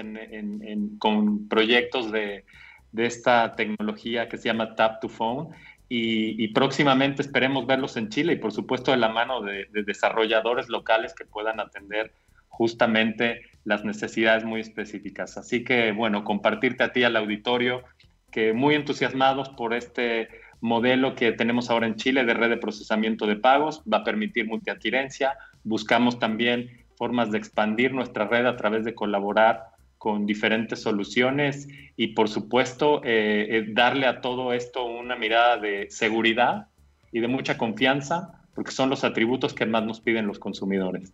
con 0.98 1.48
proyectos 1.48 2.11
de, 2.11 2.44
de 2.92 3.07
esta 3.07 3.55
tecnología 3.55 4.29
que 4.29 4.38
se 4.38 4.48
llama 4.48 4.74
Tap 4.74 5.01
to 5.01 5.09
Phone 5.09 5.48
y, 5.90 6.48
próximamente 6.48 7.22
esperemos 7.22 7.66
verlos 7.66 7.96
en 7.96 8.11
Chile 8.11 8.35
y 8.35 8.37
por 8.37 8.53
supuesto 8.53 8.90
de 8.90 8.98
la 8.98 9.09
mano 9.09 9.40
de, 9.40 9.66
desarrolladores 9.87 10.68
locales 10.68 11.14
que 11.14 11.24
puedan 11.24 11.61
atender 11.61 12.12
justamente 12.48 13.40
las 13.64 13.85
necesidades 13.85 14.44
muy 14.44 14.61
específicas. 14.61 15.38
Así 15.38 15.64
que 15.64 15.92
bueno, 15.92 16.24
compartirte 16.24 16.85
a 16.85 16.92
ti 16.92 17.05
al 17.05 17.16
auditorio 17.16 17.85
que 18.31 18.53
muy 18.53 18.74
entusiasmados 18.74 19.48
por 19.51 19.72
este 19.72 20.29
modelo 20.61 21.14
que 21.14 21.33
tenemos 21.33 21.70
ahora 21.70 21.87
en 21.87 21.96
Chile 21.96 22.24
de 22.24 22.35
red 22.35 22.51
de 22.51 22.57
procesamiento 22.59 23.27
de 23.27 23.37
pagos, 23.37 23.83
va 23.90 23.98
a 23.98 24.05
permitir 24.05 24.46
multiadquirencia. 24.46 25.38
Buscamos 25.64 26.18
también 26.18 26.85
formas 26.96 27.31
de 27.31 27.38
expandir 27.38 27.94
nuestra 27.94 28.27
red 28.27 28.44
a 28.44 28.57
través 28.57 28.85
de 28.85 28.94
colaborar 28.94 29.78
con 29.98 30.26
diferentes 30.26 30.80
soluciones 30.80 31.68
y 31.96 32.08
por 32.08 32.28
supuesto 32.28 33.02
eh, 33.04 33.46
eh, 33.50 33.64
darle 33.68 34.06
a 34.06 34.20
todo 34.20 34.52
esto 34.52 34.84
una 34.84 35.16
mirada 35.16 35.58
de 35.58 35.90
seguridad 35.90 36.68
y 37.11 37.20
de 37.20 37.28
mucha 37.28 37.58
confianza, 37.58 38.42
porque 38.54 38.70
son 38.70 38.90
los 38.90 39.04
atributos 39.04 39.54
que 39.54 39.66
más 39.66 39.84
nos 39.84 40.00
piden 40.00 40.26
los 40.26 40.38
consumidores. 40.38 41.12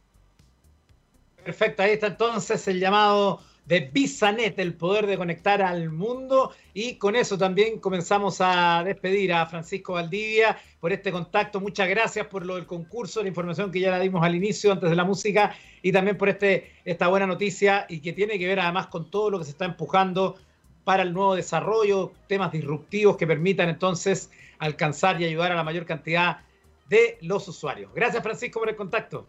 Perfecto, 1.42 1.82
ahí 1.82 1.92
está 1.92 2.08
entonces 2.08 2.66
el 2.68 2.80
llamado 2.80 3.40
de 3.66 3.80
Bisanet, 3.80 4.58
el 4.58 4.74
poder 4.74 5.06
de 5.06 5.16
conectar 5.16 5.62
al 5.62 5.90
mundo. 5.90 6.52
Y 6.72 6.96
con 6.96 7.16
eso 7.16 7.38
también 7.38 7.78
comenzamos 7.78 8.40
a 8.40 8.82
despedir 8.84 9.32
a 9.32 9.46
Francisco 9.46 9.94
Valdivia 9.94 10.58
por 10.80 10.92
este 10.92 11.10
contacto. 11.10 11.60
Muchas 11.60 11.88
gracias 11.88 12.26
por 12.26 12.44
lo 12.44 12.56
del 12.56 12.66
concurso, 12.66 13.22
la 13.22 13.28
información 13.28 13.70
que 13.70 13.80
ya 13.80 13.90
la 13.90 14.00
dimos 14.00 14.22
al 14.22 14.34
inicio, 14.34 14.72
antes 14.72 14.90
de 14.90 14.96
la 14.96 15.04
música, 15.04 15.54
y 15.82 15.92
también 15.92 16.18
por 16.18 16.28
este, 16.28 16.72
esta 16.84 17.08
buena 17.08 17.26
noticia 17.26 17.86
y 17.88 18.00
que 18.00 18.12
tiene 18.12 18.38
que 18.38 18.46
ver 18.46 18.60
además 18.60 18.88
con 18.88 19.10
todo 19.10 19.30
lo 19.30 19.38
que 19.38 19.44
se 19.44 19.52
está 19.52 19.64
empujando 19.64 20.36
para 20.84 21.02
el 21.02 21.14
nuevo 21.14 21.34
desarrollo, 21.34 22.12
temas 22.28 22.52
disruptivos 22.52 23.16
que 23.16 23.26
permitan 23.26 23.70
entonces 23.70 24.30
alcanzar 24.58 25.20
y 25.20 25.24
ayudar 25.24 25.52
a 25.52 25.54
la 25.54 25.64
mayor 25.64 25.86
cantidad 25.86 26.40
de 26.88 27.16
los 27.22 27.48
usuarios. 27.48 27.92
Gracias 27.94 28.22
Francisco 28.22 28.60
por 28.60 28.68
el 28.68 28.76
contacto. 28.76 29.26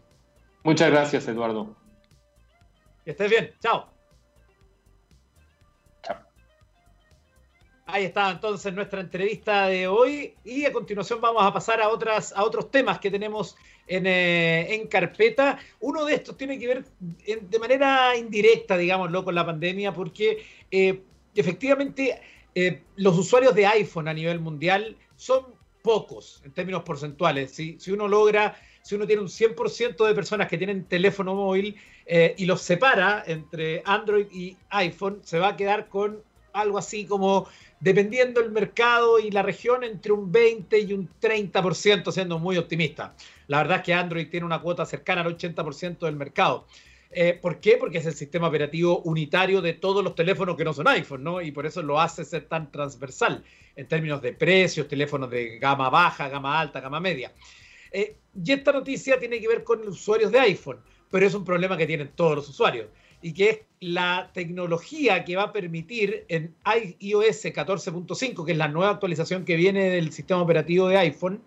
Muchas 0.62 0.90
gracias 0.90 1.26
Eduardo. 1.28 1.74
Que 3.04 3.12
estés 3.12 3.30
bien. 3.30 3.54
Chao. 3.60 3.95
Ahí 7.88 8.04
está 8.04 8.32
entonces 8.32 8.74
nuestra 8.74 9.00
entrevista 9.00 9.68
de 9.68 9.86
hoy 9.86 10.34
y 10.44 10.64
a 10.64 10.72
continuación 10.72 11.20
vamos 11.20 11.44
a 11.44 11.52
pasar 11.52 11.80
a, 11.80 11.88
otras, 11.88 12.32
a 12.32 12.42
otros 12.42 12.68
temas 12.68 12.98
que 12.98 13.12
tenemos 13.12 13.56
en, 13.86 14.08
eh, 14.08 14.88
carpeta. 14.90 15.60
Uno 15.78 16.04
de 16.04 16.14
estos 16.14 16.36
tiene 16.36 16.58
que 16.58 16.66
ver 16.66 16.84
de 16.98 17.58
manera 17.60 18.16
indirecta, 18.16 18.76
digámoslo, 18.76 19.24
con 19.24 19.36
la 19.36 19.46
pandemia 19.46 19.94
porque 19.94 20.44
eh, 20.68 21.00
efectivamente 21.36 22.20
eh, 22.56 22.82
los 22.96 23.16
usuarios 23.18 23.54
de 23.54 23.66
iPhone 23.66 24.08
a 24.08 24.14
nivel 24.14 24.40
mundial 24.40 24.96
son 25.14 25.46
pocos 25.80 26.42
en 26.44 26.50
términos 26.50 26.82
porcentuales. 26.82 27.52
Si 27.52 27.78
uno 27.92 28.08
logra, 28.08 28.60
si 28.82 28.96
uno 28.96 29.06
tiene 29.06 29.22
un 29.22 29.28
100% 29.28 30.04
de 30.04 30.12
personas 30.12 30.48
que 30.48 30.58
tienen 30.58 30.86
teléfono 30.86 31.36
móvil 31.36 31.76
y 32.36 32.46
los 32.46 32.62
separa 32.62 33.22
entre 33.28 33.82
Android 33.84 34.26
y 34.32 34.56
iPhone, 34.70 35.20
se 35.22 35.38
va 35.38 35.50
a 35.50 35.56
quedar 35.56 35.88
con 35.88 36.24
algo 36.56 36.78
así 36.78 37.04
como 37.04 37.48
dependiendo 37.80 38.40
el 38.40 38.50
mercado 38.50 39.18
y 39.18 39.30
la 39.30 39.42
región, 39.42 39.84
entre 39.84 40.12
un 40.12 40.32
20 40.32 40.78
y 40.80 40.92
un 40.92 41.08
30%, 41.20 42.10
siendo 42.10 42.38
muy 42.38 42.56
optimista. 42.56 43.14
La 43.46 43.58
verdad 43.58 43.78
es 43.78 43.82
que 43.84 43.94
Android 43.94 44.28
tiene 44.28 44.46
una 44.46 44.60
cuota 44.60 44.86
cercana 44.86 45.20
al 45.20 45.36
80% 45.36 45.98
del 45.98 46.16
mercado. 46.16 46.66
Eh, 47.10 47.38
¿Por 47.40 47.60
qué? 47.60 47.76
Porque 47.76 47.98
es 47.98 48.06
el 48.06 48.14
sistema 48.14 48.48
operativo 48.48 49.00
unitario 49.00 49.60
de 49.60 49.74
todos 49.74 50.02
los 50.02 50.14
teléfonos 50.14 50.56
que 50.56 50.64
no 50.64 50.72
son 50.72 50.88
iPhone, 50.88 51.22
¿no? 51.22 51.40
Y 51.40 51.52
por 51.52 51.66
eso 51.66 51.82
lo 51.82 52.00
hace 52.00 52.24
ser 52.24 52.46
tan 52.46 52.70
transversal 52.72 53.44
en 53.76 53.86
términos 53.86 54.20
de 54.22 54.32
precios, 54.32 54.88
teléfonos 54.88 55.30
de 55.30 55.58
gama 55.58 55.88
baja, 55.88 56.28
gama 56.28 56.58
alta, 56.58 56.80
gama 56.80 56.98
media. 56.98 57.32
Eh, 57.92 58.16
y 58.34 58.52
esta 58.52 58.72
noticia 58.72 59.18
tiene 59.18 59.40
que 59.40 59.48
ver 59.48 59.62
con 59.62 59.84
los 59.84 59.94
usuarios 59.96 60.32
de 60.32 60.40
iPhone, 60.40 60.80
pero 61.10 61.26
es 61.26 61.34
un 61.34 61.44
problema 61.44 61.76
que 61.76 61.86
tienen 61.86 62.10
todos 62.14 62.36
los 62.36 62.48
usuarios 62.48 62.88
y 63.22 63.32
que 63.32 63.50
es 63.50 63.60
la 63.80 64.30
tecnología 64.32 65.24
que 65.24 65.36
va 65.36 65.44
a 65.44 65.52
permitir 65.52 66.24
en 66.28 66.54
iOS 67.00 67.44
14.5, 67.44 68.44
que 68.44 68.52
es 68.52 68.58
la 68.58 68.68
nueva 68.68 68.92
actualización 68.92 69.44
que 69.44 69.56
viene 69.56 69.90
del 69.90 70.12
sistema 70.12 70.42
operativo 70.42 70.88
de 70.88 70.98
iPhone, 70.98 71.42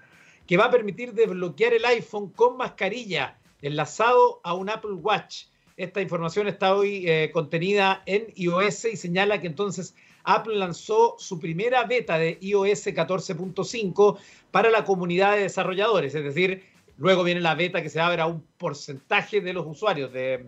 que 0.46 0.58
va 0.58 0.66
a 0.66 0.72
permitir 0.72 1.14
desbloquear 1.14 1.74
el 1.74 1.86
iPhone 1.86 2.30
con 2.30 2.58
mascarilla 2.58 3.38
enlazado 3.62 4.42
a 4.44 4.54
un 4.54 4.70
Apple 4.70 4.94
Watch. 4.94 5.46
Esta 5.78 6.02
información 6.02 6.48
está 6.48 6.76
hoy 6.76 7.08
eh, 7.08 7.32
contenida 7.32 8.04
en 8.06 8.28
iOS 8.36 8.86
y 8.86 8.98
señala 8.98 9.40
que 9.40 9.48
entonces 9.48 9.96
Apple 10.24 10.56
lanzó 10.56 11.16
su 11.18 11.40
primera 11.40 11.86
beta 11.86 12.18
de 12.18 12.38
iOS 12.42 12.88
14.5 12.88 14.18
para 14.52 14.70
la 14.70 14.84
comunidad 14.84 15.36
de 15.36 15.44
desarrolladores, 15.44 16.14
es 16.14 16.24
decir, 16.24 16.64
luego 16.98 17.24
viene 17.24 17.42
la 17.42 17.56
beta 17.56 17.82
que 17.82 17.90
se 17.90 18.00
abre 18.00 18.22
a 18.22 18.28
un 18.28 18.44
porcentaje 18.58 19.40
de 19.42 19.54
los 19.54 19.66
usuarios 19.66 20.12
de, 20.12 20.46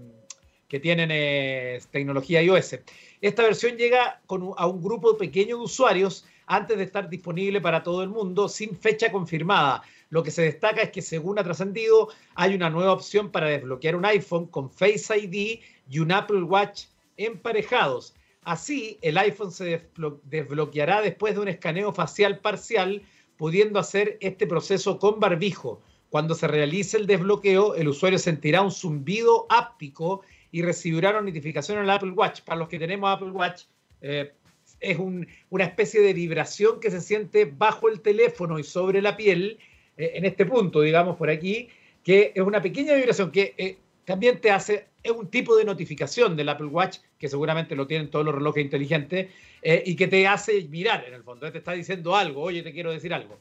que 0.72 0.80
tienen 0.80 1.10
eh, 1.12 1.82
tecnología 1.92 2.42
iOS. 2.42 2.80
Esta 3.20 3.44
versión 3.44 3.76
llega 3.76 4.22
a 4.56 4.68
un 4.68 4.82
grupo 4.82 5.18
pequeño 5.18 5.58
de 5.58 5.64
usuarios 5.64 6.26
antes 6.46 6.78
de 6.78 6.86
estar 6.86 7.10
disponible 7.10 7.60
para 7.60 7.84
todo 7.84 8.02
el 8.04 8.08
mundo 8.08 8.48
sin 8.48 8.78
fecha 8.78 9.12
confirmada. 9.12 9.84
Lo 10.12 10.24
que 10.24 10.32
se 10.32 10.44
destaca 10.44 10.82
es 10.82 10.92
que 10.92 11.02
según 11.02 11.38
ha 11.38 11.44
trascendido, 11.44 12.08
hay 12.36 12.56
una 12.56 12.70
nueva 12.70 12.94
opción 12.94 13.32
para 13.32 13.50
desbloquear 13.50 13.98
un 13.98 14.06
iPhone 14.06 14.46
con 14.46 14.72
Face 14.72 15.14
ID 15.14 15.60
y 15.90 16.00
un 16.00 16.14
Apple 16.14 16.44
Watch 16.44 16.86
emparejados. 17.18 18.16
Así, 18.44 18.98
el 19.02 19.18
iPhone 19.18 19.52
se 19.52 19.90
desbloqueará 20.24 21.02
después 21.02 21.36
de 21.36 21.42
un 21.42 21.50
escaneo 21.50 21.92
facial 21.92 22.40
parcial, 22.40 23.02
pudiendo 23.36 23.78
hacer 23.78 24.18
este 24.22 24.48
proceso 24.48 25.00
con 25.00 25.20
barbijo. 25.20 25.82
Cuando 26.10 26.34
se 26.34 26.48
realice 26.48 26.96
el 26.96 27.08
desbloqueo, 27.08 27.76
el 27.76 27.90
usuario 27.90 28.20
sentirá 28.20 28.62
un 28.62 28.72
zumbido 28.72 29.48
áptico 29.50 30.22
y 30.52 30.62
recibirá 30.62 31.12
una 31.12 31.22
notificación 31.22 31.78
en 31.78 31.86
el 31.86 31.90
Apple 31.90 32.12
Watch. 32.12 32.42
Para 32.42 32.60
los 32.60 32.68
que 32.68 32.78
tenemos 32.78 33.10
Apple 33.10 33.32
Watch, 33.32 33.64
eh, 34.02 34.34
es 34.80 34.98
una 34.98 35.64
especie 35.64 36.02
de 36.02 36.14
vibración 36.14 36.80
que 36.80 36.92
se 36.92 37.02
siente 37.02 37.46
bajo 37.46 37.88
el 37.90 38.02
teléfono 38.02 38.60
y 38.60 38.64
sobre 38.64 39.02
la 39.02 39.16
piel, 39.16 39.60
eh, 39.98 40.12
en 40.16 40.26
este 40.26 40.46
punto, 40.46 40.82
digamos, 40.82 41.18
por 41.18 41.30
aquí, 41.30 41.70
que 42.04 42.32
es 42.36 42.42
una 42.42 42.62
pequeña 42.62 42.96
vibración 42.96 43.32
que 43.32 43.54
eh, 43.58 43.78
también 44.06 44.42
te 44.42 44.52
hace 44.52 44.88
es 45.04 45.12
un 45.12 45.30
tipo 45.30 45.56
de 45.56 45.66
notificación 45.66 46.36
del 46.36 46.50
Apple 46.50 46.68
Watch, 46.68 47.00
que 47.18 47.28
seguramente 47.28 47.76
lo 47.76 47.88
tienen 47.88 48.12
todos 48.12 48.24
los 48.24 48.36
relojes 48.36 48.64
inteligentes, 48.64 49.32
y 49.64 49.96
que 49.96 50.08
te 50.08 50.28
hace 50.28 50.64
mirar 50.70 51.06
en 51.08 51.14
el 51.16 51.24
fondo, 51.24 51.52
te 51.52 51.58
está 51.60 51.74
diciendo 51.74 52.16
algo, 52.16 52.42
oye, 52.42 52.62
te 52.62 52.72
quiero 52.72 52.92
decir 52.92 53.14
algo. 53.14 53.40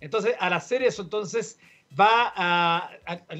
Entonces, 0.00 0.34
al 0.38 0.54
hacer 0.54 0.82
eso, 0.82 1.02
entonces 1.02 1.58
va 1.98 2.32
a, 2.36 2.90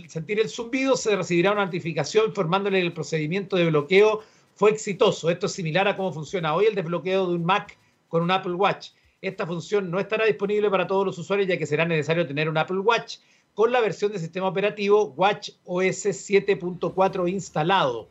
sentir 0.09 0.41
el 0.41 0.49
zumbido, 0.49 0.97
se 0.97 1.17
recibirá 1.17 1.53
una 1.53 1.65
notificación 1.65 2.27
informándole 2.27 2.81
que 2.81 2.87
el 2.87 2.93
procedimiento 2.93 3.57
de 3.57 3.67
bloqueo 3.67 4.23
fue 4.55 4.71
exitoso. 4.71 5.31
Esto 5.31 5.47
es 5.47 5.53
similar 5.53 5.89
a 5.89 5.97
cómo 5.97 6.13
funciona 6.13 6.55
hoy 6.55 6.67
el 6.67 6.75
desbloqueo 6.75 7.29
de 7.29 7.35
un 7.35 7.45
Mac 7.45 7.77
con 8.09 8.23
un 8.23 8.31
Apple 8.31 8.55
Watch. 8.55 8.91
Esta 9.21 9.47
función 9.47 9.91
no 9.91 10.01
estará 10.01 10.27
disponible 10.27 10.69
para 10.69 10.87
todos 10.87 11.07
los 11.07 11.19
usuarios 11.19 11.49
ya 11.49 11.57
que 11.57 11.67
será 11.67 11.85
necesario 11.85 12.27
tener 12.27 12.49
un 12.49 12.59
Apple 12.59 12.79
Watch 12.79 13.19
con 13.55 13.73
la 13.73 13.81
versión 13.81 14.13
de 14.13 14.19
sistema 14.19 14.49
operativo 14.49 15.15
Watch 15.17 15.51
OS 15.65 16.07
7.4 16.07 17.31
instalado. 17.31 18.09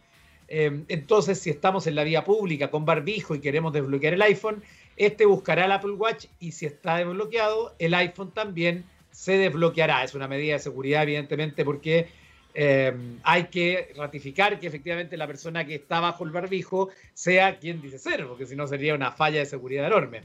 Em, 0.47 0.85
entonces, 0.89 1.39
si 1.39 1.49
estamos 1.49 1.87
en 1.87 1.95
la 1.95 2.03
vía 2.03 2.23
pública 2.25 2.69
con 2.69 2.85
barbijo 2.85 3.35
y 3.35 3.39
queremos 3.39 3.73
desbloquear 3.73 4.13
el 4.13 4.21
iPhone, 4.21 4.61
este 4.97 5.25
buscará 5.25 5.65
el 5.65 5.71
Apple 5.71 5.93
Watch 5.93 6.25
y 6.39 6.51
si 6.51 6.65
está 6.65 6.97
desbloqueado, 6.97 7.73
el 7.79 7.93
iPhone 7.93 8.31
también 8.31 8.85
se 9.11 9.37
desbloqueará. 9.37 10.03
Es 10.03 10.15
una 10.15 10.27
medida 10.27 10.53
de 10.53 10.59
seguridad, 10.59 11.03
evidentemente, 11.03 11.63
porque 11.63 12.09
em, 12.53 13.19
hay 13.23 13.45
que 13.45 13.93
ratificar 13.95 14.59
que 14.59 14.67
efectivamente 14.67 15.15
la 15.17 15.27
persona 15.27 15.65
que 15.65 15.75
está 15.75 15.99
bajo 15.99 16.23
el 16.23 16.31
barbijo 16.31 16.89
sea 17.13 17.59
quien 17.59 17.81
dice 17.81 17.99
ser, 17.99 18.27
porque 18.27 18.45
si 18.45 18.55
no 18.55 18.67
sería 18.67 18.95
una 18.95 19.11
falla 19.11 19.39
de 19.39 19.45
seguridad 19.45 19.87
enorme. 19.87 20.23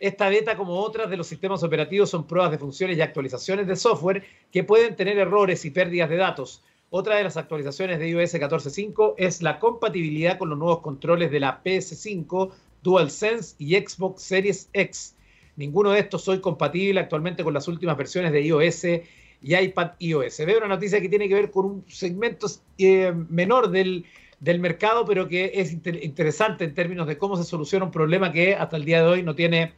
Esta 0.00 0.28
beta, 0.28 0.56
como 0.56 0.78
otras 0.78 1.10
de 1.10 1.16
los 1.16 1.26
sistemas 1.26 1.62
operativos, 1.62 2.10
son 2.10 2.26
pruebas 2.26 2.52
de 2.52 2.58
funciones 2.58 2.96
y 2.96 3.00
actualizaciones 3.00 3.66
de 3.66 3.74
software 3.74 4.24
que 4.52 4.62
pueden 4.62 4.94
tener 4.94 5.18
errores 5.18 5.64
y 5.64 5.70
pérdidas 5.70 6.08
de 6.08 6.16
datos. 6.16 6.62
Otra 6.90 7.16
de 7.16 7.24
las 7.24 7.36
actualizaciones 7.36 7.98
de 7.98 8.08
iOS 8.08 8.34
14.5 8.34 9.14
es 9.18 9.42
la 9.42 9.58
compatibilidad 9.58 10.38
con 10.38 10.48
los 10.48 10.58
nuevos 10.58 10.80
controles 10.80 11.30
de 11.30 11.40
la 11.40 11.62
PS5, 11.62 12.50
DualSense 12.82 13.56
y 13.58 13.74
Xbox 13.74 14.22
Series 14.22 14.70
X. 14.72 15.14
Ninguno 15.58 15.90
de 15.90 15.98
estos 15.98 16.22
soy 16.22 16.40
compatible 16.40 17.00
actualmente 17.00 17.42
con 17.42 17.52
las 17.52 17.66
últimas 17.66 17.96
versiones 17.96 18.30
de 18.30 18.42
iOS 18.42 18.84
y 19.42 19.56
iPad 19.56 19.90
iOS. 19.98 20.38
Veo 20.46 20.58
una 20.58 20.68
noticia 20.68 21.00
que 21.00 21.08
tiene 21.08 21.28
que 21.28 21.34
ver 21.34 21.50
con 21.50 21.66
un 21.66 21.84
segmento 21.88 22.46
eh, 22.78 23.12
menor 23.28 23.68
del, 23.68 24.06
del 24.38 24.60
mercado, 24.60 25.04
pero 25.04 25.26
que 25.26 25.50
es 25.52 25.72
interesante 25.72 26.62
en 26.62 26.74
términos 26.74 27.08
de 27.08 27.18
cómo 27.18 27.36
se 27.36 27.42
soluciona 27.42 27.86
un 27.86 27.90
problema 27.90 28.30
que 28.30 28.54
hasta 28.54 28.76
el 28.76 28.84
día 28.84 29.02
de 29.02 29.08
hoy 29.08 29.22
no 29.24 29.34
tiene 29.34 29.72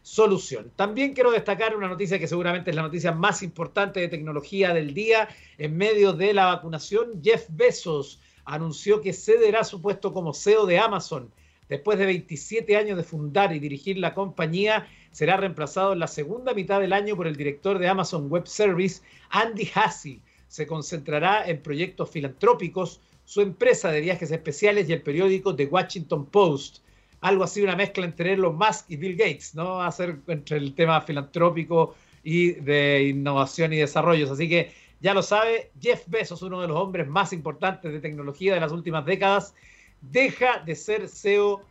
solución. 0.00 0.72
También 0.76 1.12
quiero 1.12 1.30
destacar 1.30 1.76
una 1.76 1.88
noticia 1.88 2.18
que 2.18 2.26
seguramente 2.26 2.70
es 2.70 2.76
la 2.76 2.80
noticia 2.80 3.12
más 3.12 3.42
importante 3.42 4.00
de 4.00 4.08
tecnología 4.08 4.72
del 4.72 4.94
día. 4.94 5.28
En 5.58 5.76
medio 5.76 6.14
de 6.14 6.32
la 6.32 6.46
vacunación, 6.46 7.20
Jeff 7.22 7.44
Bezos 7.50 8.18
anunció 8.46 9.02
que 9.02 9.12
cederá 9.12 9.62
su 9.62 9.82
puesto 9.82 10.14
como 10.14 10.32
CEO 10.32 10.64
de 10.64 10.78
Amazon. 10.78 11.30
Después 11.68 11.98
de 11.98 12.06
27 12.06 12.76
años 12.76 12.96
de 12.96 13.02
fundar 13.02 13.54
y 13.54 13.58
dirigir 13.58 13.98
la 13.98 14.14
compañía, 14.14 14.88
será 15.10 15.36
reemplazado 15.36 15.92
en 15.92 15.98
la 15.98 16.06
segunda 16.06 16.54
mitad 16.54 16.80
del 16.80 16.92
año 16.92 17.16
por 17.16 17.26
el 17.26 17.36
director 17.36 17.78
de 17.78 17.88
Amazon 17.88 18.28
Web 18.28 18.46
Service, 18.46 19.02
Andy 19.30 19.70
Hassey. 19.74 20.22
Se 20.48 20.66
concentrará 20.66 21.46
en 21.46 21.62
proyectos 21.62 22.10
filantrópicos 22.10 23.00
su 23.24 23.42
empresa 23.42 23.90
de 23.92 24.00
viajes 24.00 24.30
especiales 24.30 24.88
y 24.88 24.94
el 24.94 25.02
periódico 25.02 25.54
The 25.54 25.66
Washington 25.66 26.26
Post. 26.26 26.78
Algo 27.20 27.44
así, 27.44 27.60
una 27.60 27.76
mezcla 27.76 28.06
entre 28.06 28.32
Elon 28.32 28.56
Musk 28.56 28.86
y 28.90 28.96
Bill 28.96 29.16
Gates, 29.16 29.54
¿no? 29.54 29.82
Hacer 29.82 30.20
entre 30.28 30.56
el 30.56 30.74
tema 30.74 31.00
filantrópico 31.02 31.94
y 32.22 32.52
de 32.52 33.08
innovación 33.08 33.72
y 33.74 33.76
desarrollo. 33.76 34.32
Así 34.32 34.48
que 34.48 34.72
ya 35.00 35.12
lo 35.14 35.22
sabe, 35.22 35.70
Jeff 35.80 36.04
Bezos, 36.06 36.42
uno 36.42 36.60
de 36.60 36.68
los 36.68 36.76
hombres 36.76 37.06
más 37.06 37.32
importantes 37.32 37.92
de 37.92 38.00
tecnología 38.00 38.54
de 38.54 38.60
las 38.60 38.72
últimas 38.72 39.04
décadas, 39.04 39.54
deja 40.00 40.58
de 40.64 40.74
ser 40.74 41.08
CEO 41.08 41.62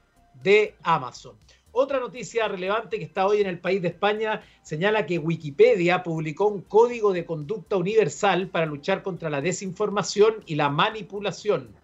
de 0.44 0.76
Amazon. 0.84 1.36
Otra 1.72 2.00
noticia 2.00 2.48
relevante 2.48 2.98
que 2.98 3.04
está 3.04 3.28
hoy 3.28 3.42
en 3.42 3.48
el 3.48 3.60
país 3.60 3.82
de 3.82 3.90
España 3.90 4.42
señala 4.63 5.06
que 5.06 5.20
Wikipedia 5.20 6.02
publicó 6.02 6.48
un 6.48 6.62
código 6.62 7.13
de 7.13 7.26
conducta 7.26 7.76
universal 7.78 8.48
para 8.48 8.66
luchar 8.66 9.04
contra 9.04 9.30
la 9.30 9.42
desinformación 9.42 10.38
y 10.48 10.56
la 10.56 10.70
manipulación. 10.70 11.76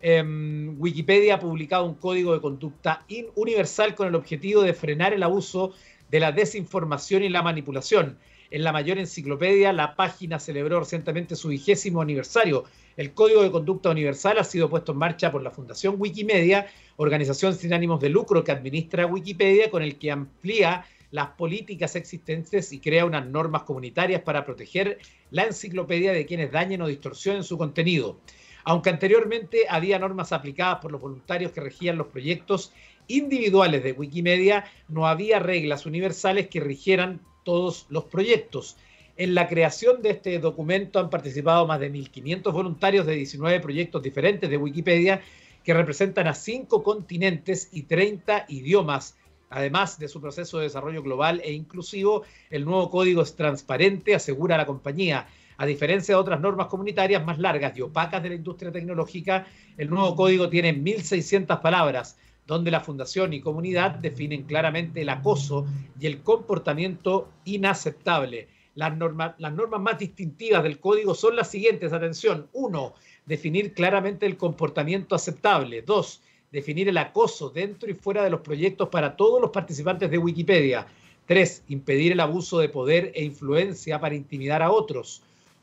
Em, 0.00 0.80
Wikipedia 0.80 1.34
ha 1.34 1.38
publicado 1.38 1.84
un 1.84 1.94
código 1.94 2.32
de 2.32 2.40
conducta 2.40 3.04
universal 3.34 3.94
con 3.94 4.08
el 4.08 4.14
objetivo 4.14 4.62
de 4.62 4.72
frenar 4.72 5.12
el 5.12 5.22
abuso 5.22 5.72
de 6.10 6.20
la 6.20 6.32
desinformación 6.32 7.22
y 7.22 7.28
la 7.28 7.42
manipulación. 7.42 8.18
En 8.50 8.64
la 8.64 8.72
mayor 8.72 8.98
enciclopedia, 8.98 9.72
la 9.72 9.96
página 9.96 10.38
celebró 10.38 10.80
recientemente 10.80 11.36
su 11.36 11.48
vigésimo 11.48 12.00
aniversario 12.00 12.64
el 12.96 13.12
Código 13.12 13.42
de 13.42 13.50
Conducta 13.50 13.90
Universal 13.90 14.38
ha 14.38 14.44
sido 14.44 14.70
puesto 14.70 14.92
en 14.92 14.98
marcha 14.98 15.30
por 15.30 15.42
la 15.42 15.50
Fundación 15.50 15.96
Wikimedia, 15.98 16.66
organización 16.96 17.54
sin 17.54 17.74
ánimos 17.74 18.00
de 18.00 18.08
lucro 18.08 18.42
que 18.42 18.52
administra 18.52 19.06
Wikipedia, 19.06 19.70
con 19.70 19.82
el 19.82 19.98
que 19.98 20.10
amplía 20.10 20.86
las 21.10 21.28
políticas 21.28 21.94
existentes 21.94 22.72
y 22.72 22.80
crea 22.80 23.04
unas 23.04 23.26
normas 23.26 23.64
comunitarias 23.64 24.22
para 24.22 24.46
proteger 24.46 24.98
la 25.30 25.44
enciclopedia 25.44 26.12
de 26.12 26.24
quienes 26.24 26.50
dañen 26.50 26.80
o 26.80 26.86
distorsionen 26.86 27.44
su 27.44 27.58
contenido. 27.58 28.18
Aunque 28.64 28.90
anteriormente 28.90 29.66
había 29.68 29.98
normas 29.98 30.32
aplicadas 30.32 30.78
por 30.80 30.90
los 30.90 31.00
voluntarios 31.00 31.52
que 31.52 31.60
regían 31.60 31.98
los 31.98 32.06
proyectos 32.06 32.72
individuales 33.08 33.84
de 33.84 33.92
Wikimedia, 33.92 34.64
no 34.88 35.06
había 35.06 35.38
reglas 35.38 35.84
universales 35.84 36.48
que 36.48 36.60
rigieran 36.60 37.20
todos 37.46 37.86
los 37.88 38.04
proyectos. 38.04 38.76
En 39.16 39.34
la 39.34 39.48
creación 39.48 40.02
de 40.02 40.10
este 40.10 40.38
documento 40.40 40.98
han 40.98 41.08
participado 41.08 41.64
más 41.66 41.78
de 41.78 41.90
1.500 41.90 42.52
voluntarios 42.52 43.06
de 43.06 43.14
19 43.14 43.60
proyectos 43.60 44.02
diferentes 44.02 44.50
de 44.50 44.56
Wikipedia 44.58 45.22
que 45.64 45.72
representan 45.72 46.26
a 46.26 46.34
cinco 46.34 46.82
continentes 46.82 47.70
y 47.72 47.84
30 47.84 48.46
idiomas. 48.48 49.16
Además 49.48 49.98
de 49.98 50.08
su 50.08 50.20
proceso 50.20 50.58
de 50.58 50.64
desarrollo 50.64 51.04
global 51.04 51.40
e 51.44 51.52
inclusivo, 51.52 52.24
el 52.50 52.64
nuevo 52.64 52.90
código 52.90 53.22
es 53.22 53.36
transparente, 53.36 54.16
asegura 54.16 54.56
la 54.56 54.66
compañía. 54.66 55.28
A 55.56 55.66
diferencia 55.66 56.16
de 56.16 56.20
otras 56.20 56.40
normas 56.40 56.66
comunitarias 56.66 57.24
más 57.24 57.38
largas 57.38 57.78
y 57.78 57.80
opacas 57.80 58.22
de 58.22 58.30
la 58.30 58.34
industria 58.34 58.72
tecnológica, 58.72 59.46
el 59.78 59.88
nuevo 59.88 60.16
código 60.16 60.50
tiene 60.50 60.74
1.600 60.74 61.62
palabras, 61.62 62.18
donde 62.46 62.70
la 62.70 62.80
fundación 62.80 63.32
y 63.32 63.40
comunidad 63.40 63.92
definen 63.96 64.44
claramente 64.44 65.02
el 65.02 65.08
acoso 65.08 65.66
y 66.00 66.06
el 66.06 66.22
comportamiento 66.22 67.28
inaceptable. 67.44 68.48
Las, 68.74 68.96
normas 68.96 69.80
más 69.80 69.98
distintivas 69.98 70.62
del 70.62 70.78
código 70.78 71.14
son 71.14 71.34
las 71.34 71.50
siguientes, 71.50 71.92
atención. 71.92 72.46
Uno, 72.52 72.94
definir 73.24 73.72
claramente 73.72 74.26
el 74.26 74.36
comportamiento 74.36 75.14
aceptable. 75.14 75.82
Dos, 75.82 76.20
definir 76.52 76.88
el 76.88 76.98
acoso 76.98 77.48
dentro 77.48 77.90
y 77.90 77.94
fuera 77.94 78.22
de 78.22 78.30
los 78.30 78.40
proyectos 78.40 78.90
para 78.90 79.16
todos 79.16 79.40
los 79.40 79.50
participantes 79.50 80.10
de 80.10 80.18
Wikipedia. 80.18 80.86
Tres, 81.26 81.64
impedir 81.68 82.12
el 82.12 82.20
abuso 82.20 82.58
de 82.58 82.68
poder 82.68 83.12
e 83.14 83.24
influencia 83.24 83.98
para 83.98 84.14
intimidar 84.14 84.62
a 84.62 84.70
otros. 84.70 85.22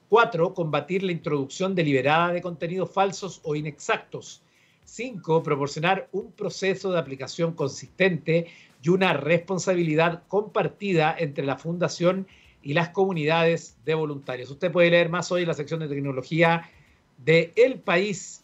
Cuatro, 0.10 0.54
combatir 0.54 1.04
la 1.04 1.12
introducción 1.12 1.76
deliberada 1.76 2.34
de 2.34 2.42
contenidos 2.42 2.92
falsos 2.92 3.40
o 3.44 3.56
inexactos. 3.56 4.42
Cinco, 4.86 5.44
proporcionar 5.44 6.10
un 6.12 6.32
proceso 6.32 6.92
de 6.92 7.00
aplicación 7.00 7.54
consistente 7.54 8.48
y 8.82 8.90
una 8.90 9.14
responsabilidad 9.14 10.24
compartida 10.28 11.16
entre 11.18 11.46
la 11.46 11.58
fundación 11.58 12.28
y 12.62 12.74
las 12.74 12.90
comunidades 12.90 13.78
de 13.86 13.94
voluntarios. 13.94 14.50
Usted 14.50 14.72
puede 14.72 14.92
leer 14.92 15.10
más 15.10 15.32
hoy 15.32 15.42
en 15.44 15.48
la 15.48 15.54
sección 15.54 15.80
de 15.80 15.88
tecnología 15.88 16.70
de 17.18 17.52
El 17.56 17.80
País 17.80 18.44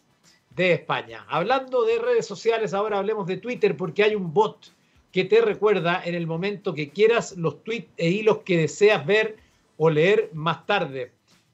de 0.56 0.72
España. 0.72 1.24
Hablando 1.28 1.84
de 1.84 1.98
redes 1.98 2.26
sociales, 2.26 2.74
ahora 2.74 2.98
hablemos 2.98 3.26
de 3.26 3.36
Twitter 3.36 3.76
porque 3.76 4.02
hay 4.02 4.14
un 4.14 4.32
bot 4.32 4.72
que 5.12 5.24
te 5.24 5.40
recuerda 5.40 6.02
en 6.04 6.14
el 6.14 6.26
momento 6.26 6.74
que 6.74 6.90
quieras 6.90 7.36
los 7.36 7.64
tweets 7.64 7.90
e 7.96 8.10
hilos 8.10 8.38
que 8.38 8.58
deseas 8.58 9.04
ver 9.04 9.36
o 9.76 9.90
leer 9.90 10.30
más 10.34 10.66
tarde. 10.66 11.12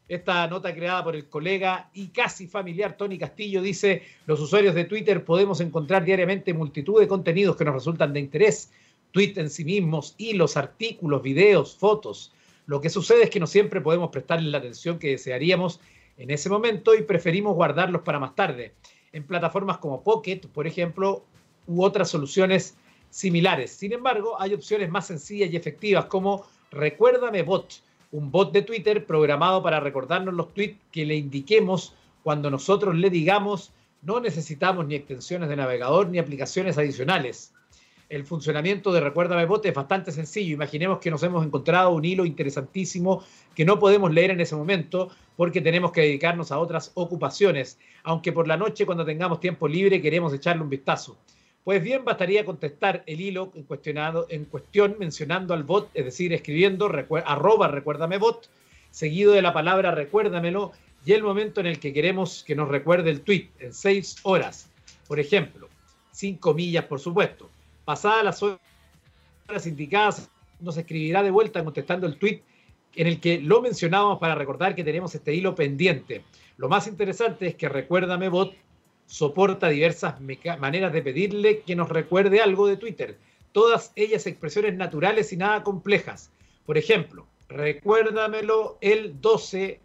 Esta 0.09 0.47
nota 0.47 0.73
creada 0.73 1.03
por 1.03 1.17
el 1.17 1.29
colega 1.29 1.91
y 1.93 2.09
casi 2.09 2.47
familiar 2.47 2.97
Tony 2.97 3.19
Castillo 3.19 3.61
dice, 3.61 4.03
los 4.27 4.41
usuarios 4.41 4.75
de 4.77 4.85
Twitter 4.85 5.25
podemos 5.25 5.61
encontrar 5.61 6.05
diariamente 6.05 6.55
multitud 6.55 7.01
de 7.01 7.09
contenidos 7.09 7.57
que 7.57 7.65
nos 7.65 7.75
resultan 7.75 8.13
de 8.13 8.21
interés, 8.21 8.71
tweets 9.11 9.39
en 9.39 9.51
sí 9.51 9.65
mismos, 9.65 10.15
hilos, 10.17 10.57
artículos, 10.57 11.23
videos, 11.23 11.77
fotos. 11.77 12.33
Lo 12.67 12.81
que 12.81 12.89
sucede 12.89 13.25
es 13.25 13.31
que 13.31 13.41
no 13.41 13.49
siempre 13.49 13.81
podemos 13.81 14.11
prestarle 14.11 14.49
la 14.49 14.59
atención 14.59 15.01
que 15.01 15.11
desearíamos 15.11 15.81
en 16.19 16.31
ese 16.31 16.49
momento 16.49 16.95
y 16.95 17.03
preferimos 17.03 17.57
guardarlos 17.57 18.03
para 18.03 18.21
más 18.21 18.37
tarde. 18.37 18.75
En 19.13 19.25
plataformas 19.25 19.79
como 19.79 20.05
Pocket, 20.05 20.43
por 20.53 20.69
ejemplo, 20.69 21.25
u 21.67 21.83
otras 21.83 22.09
soluciones 22.09 22.77
similares. 23.11 23.73
Sin 23.73 23.93
embargo, 23.93 24.41
hay 24.41 24.55
opciones 24.55 24.89
más 24.89 25.09
sencillas 25.09 25.51
y 25.53 25.57
efectivas 25.57 26.05
como 26.05 26.47
Recuérdame 26.71 27.43
Bot, 27.43 27.83
un 28.17 28.31
bot 28.31 28.51
de 28.51 28.63
Twitter 28.63 29.05
programado 29.05 29.63
para 29.63 29.79
recordarnos 29.79 30.33
los 30.33 30.55
tweets 30.55 30.81
que 30.91 31.05
le 31.05 31.17
indiquemos 31.17 31.95
cuando 32.23 32.51
nosotros 32.51 32.95
le 32.95 33.11
digamos 33.11 33.75
no 34.01 34.21
necesitamos 34.21 34.87
ni 34.87 34.95
extensiones 34.95 35.51
de 35.51 35.57
navegador 35.57 36.09
ni 36.09 36.19
aplicaciones 36.19 36.79
adicionales. 36.79 37.53
El 38.09 38.25
funcionamiento 38.25 38.91
de 38.91 39.01
Recuérdame 39.01 39.45
Bot 39.45 39.67
es 39.67 39.75
bastante 39.75 40.13
sencillo. 40.13 40.55
Imaginemos 40.55 40.99
que 40.99 41.11
nos 41.11 41.23
hemos 41.25 41.45
encontrado 41.45 41.91
un 41.91 42.07
hilo 42.07 42.25
interesantísimo 42.25 43.23
que 43.55 43.67
no 43.67 43.79
podemos 43.79 44.11
leer 44.11 44.31
en 44.31 44.41
ese 44.41 44.57
momento 44.57 45.11
porque 45.37 45.61
tenemos 45.61 45.93
que 45.93 46.01
dedicarnos 46.01 46.53
a 46.53 46.59
otras 46.59 46.93
ocupaciones, 46.95 47.79
aunque 48.03 48.33
por 48.33 48.49
la 48.49 48.57
noche 48.57 48.87
cuando 48.87 49.05
tengamos 49.05 49.41
tiempo 49.41 49.69
libre 49.69 50.01
queremos 50.01 50.33
echarle 50.33 50.63
un 50.63 50.71
vistazo. 50.71 51.19
Pues 51.67 51.83
bien, 51.83 52.05
bastaría 52.05 52.45
contestar 52.45 53.03
el 53.07 53.21
hilo 53.21 53.51
en, 53.57 53.67
en 54.29 54.45
cuestión 54.45 54.97
mencionando 55.01 55.53
al 55.53 55.65
bot, 55.65 55.91
es 55.95 56.05
decir, 56.05 56.33
escribiendo 56.33 56.89
arroba 57.25 57.67
recuérdame 57.67 58.19
bot, 58.19 58.49
seguido 58.93 59.33
de 59.33 59.43
la 59.43 59.53
palabra 59.53 59.91
recuérdamelo 59.91 60.71
y 61.05 61.13
el 61.13 61.25
momento 61.25 61.59
en 61.59 61.67
el 61.67 61.81
que 61.81 61.93
queremos 61.93 62.45
que 62.47 62.55
nos 62.55 62.69
recuerde 62.69 63.11
el 63.11 63.23
tweet, 63.23 63.49
en 63.59 63.75
seis 63.75 64.15
horas. 64.23 64.71
Por 65.09 65.19
ejemplo, 65.19 65.69
cinco 66.13 66.55
millas, 66.55 66.85
por 66.85 67.01
supuesto. 67.01 67.51
Pasadas 67.85 68.23
las 68.23 68.43
horas 68.45 69.67
indicadas, 69.67 70.31
nos 70.61 70.77
escribirá 70.77 71.25
de 71.25 71.33
vuelta 71.33 71.65
contestando 71.65 72.07
el 72.07 72.17
tweet 72.17 72.43
en 72.95 73.09
el 73.09 73.19
que 73.19 73.41
lo 73.41 73.61
mencionábamos 73.61 74.21
para 74.21 74.37
recordar 74.37 74.77
que 74.77 74.85
tenemos 74.85 75.13
este 75.17 75.35
hilo 75.35 75.57
pendiente. 75.57 76.23
Lo 76.59 76.69
más 76.69 76.87
interesante 76.87 77.49
es 77.49 77.57
que 77.57 77.69
Recuérdame 77.69 78.29
Bot 78.29 78.55
soporta 79.07 79.69
diversas 79.69 80.21
maneras 80.59 80.93
de 80.93 81.03
pedirle 81.03 81.61
que 81.61 81.77
nos 81.77 81.89
recuerde 81.89 82.41
algo 82.41 82.67
de 82.67 82.77
Twitter, 82.77 83.19
todas 83.53 83.93
ellas 83.97 84.27
expresiones 84.27 84.75
naturales 84.75 85.33
y 85.33 85.37
nada 85.37 85.63
complejas. 85.63 86.31
Por 86.65 86.77
ejemplo, 86.77 87.27
recuérdamelo 87.49 88.79
el 88.81 89.21
12 89.21 89.81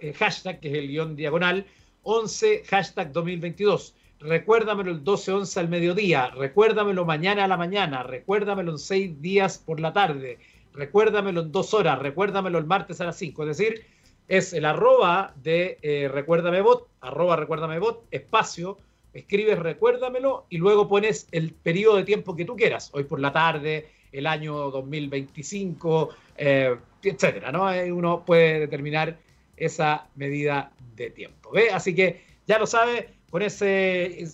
eh, 0.00 0.12
hashtag, 0.12 0.60
que 0.60 0.68
es 0.68 0.74
el 0.74 0.88
guion 0.88 1.16
diagonal, 1.16 1.66
11 2.02 2.64
hashtag 2.66 3.12
2022. 3.12 3.94
Recuérdamelo 4.20 4.90
el 4.90 5.04
12-11 5.04 5.56
al 5.58 5.68
mediodía, 5.68 6.30
recuérdamelo 6.30 7.04
mañana 7.04 7.44
a 7.44 7.48
la 7.48 7.56
mañana, 7.56 8.02
recuérdamelo 8.02 8.72
en 8.72 8.78
6 8.78 9.20
días 9.20 9.58
por 9.58 9.80
la 9.80 9.92
tarde, 9.92 10.38
recuérdamelo 10.72 11.42
en 11.42 11.52
2 11.52 11.74
horas, 11.74 11.98
recuérdamelo 11.98 12.58
el 12.58 12.64
martes 12.64 13.00
a 13.00 13.04
las 13.04 13.16
5. 13.18 13.42
Es 13.42 13.58
decir, 13.58 13.84
es 14.28 14.52
el 14.52 14.64
arroba 14.64 15.34
de 15.42 15.78
eh, 15.82 16.08
Recuérdame 16.12 16.60
Bot, 16.60 16.88
arroba 17.00 17.36
Recuérdame 17.36 17.78
Bot, 17.78 18.04
espacio, 18.10 18.78
escribes 19.12 19.58
Recuérdamelo 19.58 20.46
y 20.48 20.58
luego 20.58 20.88
pones 20.88 21.28
el 21.32 21.52
periodo 21.52 21.96
de 21.96 22.04
tiempo 22.04 22.34
que 22.34 22.44
tú 22.44 22.56
quieras, 22.56 22.90
hoy 22.92 23.04
por 23.04 23.20
la 23.20 23.32
tarde, 23.32 23.88
el 24.12 24.26
año 24.26 24.70
2025, 24.70 26.10
eh, 26.36 26.76
etcétera, 27.02 27.52
¿no? 27.52 27.66
Uno 27.94 28.24
puede 28.24 28.60
determinar 28.60 29.18
esa 29.56 30.08
medida 30.14 30.72
de 30.96 31.10
tiempo. 31.10 31.50
¿ve? 31.50 31.70
Así 31.70 31.94
que 31.94 32.22
ya 32.46 32.58
lo 32.58 32.66
sabe, 32.66 33.08
con 33.30 33.42
esa 33.42 33.66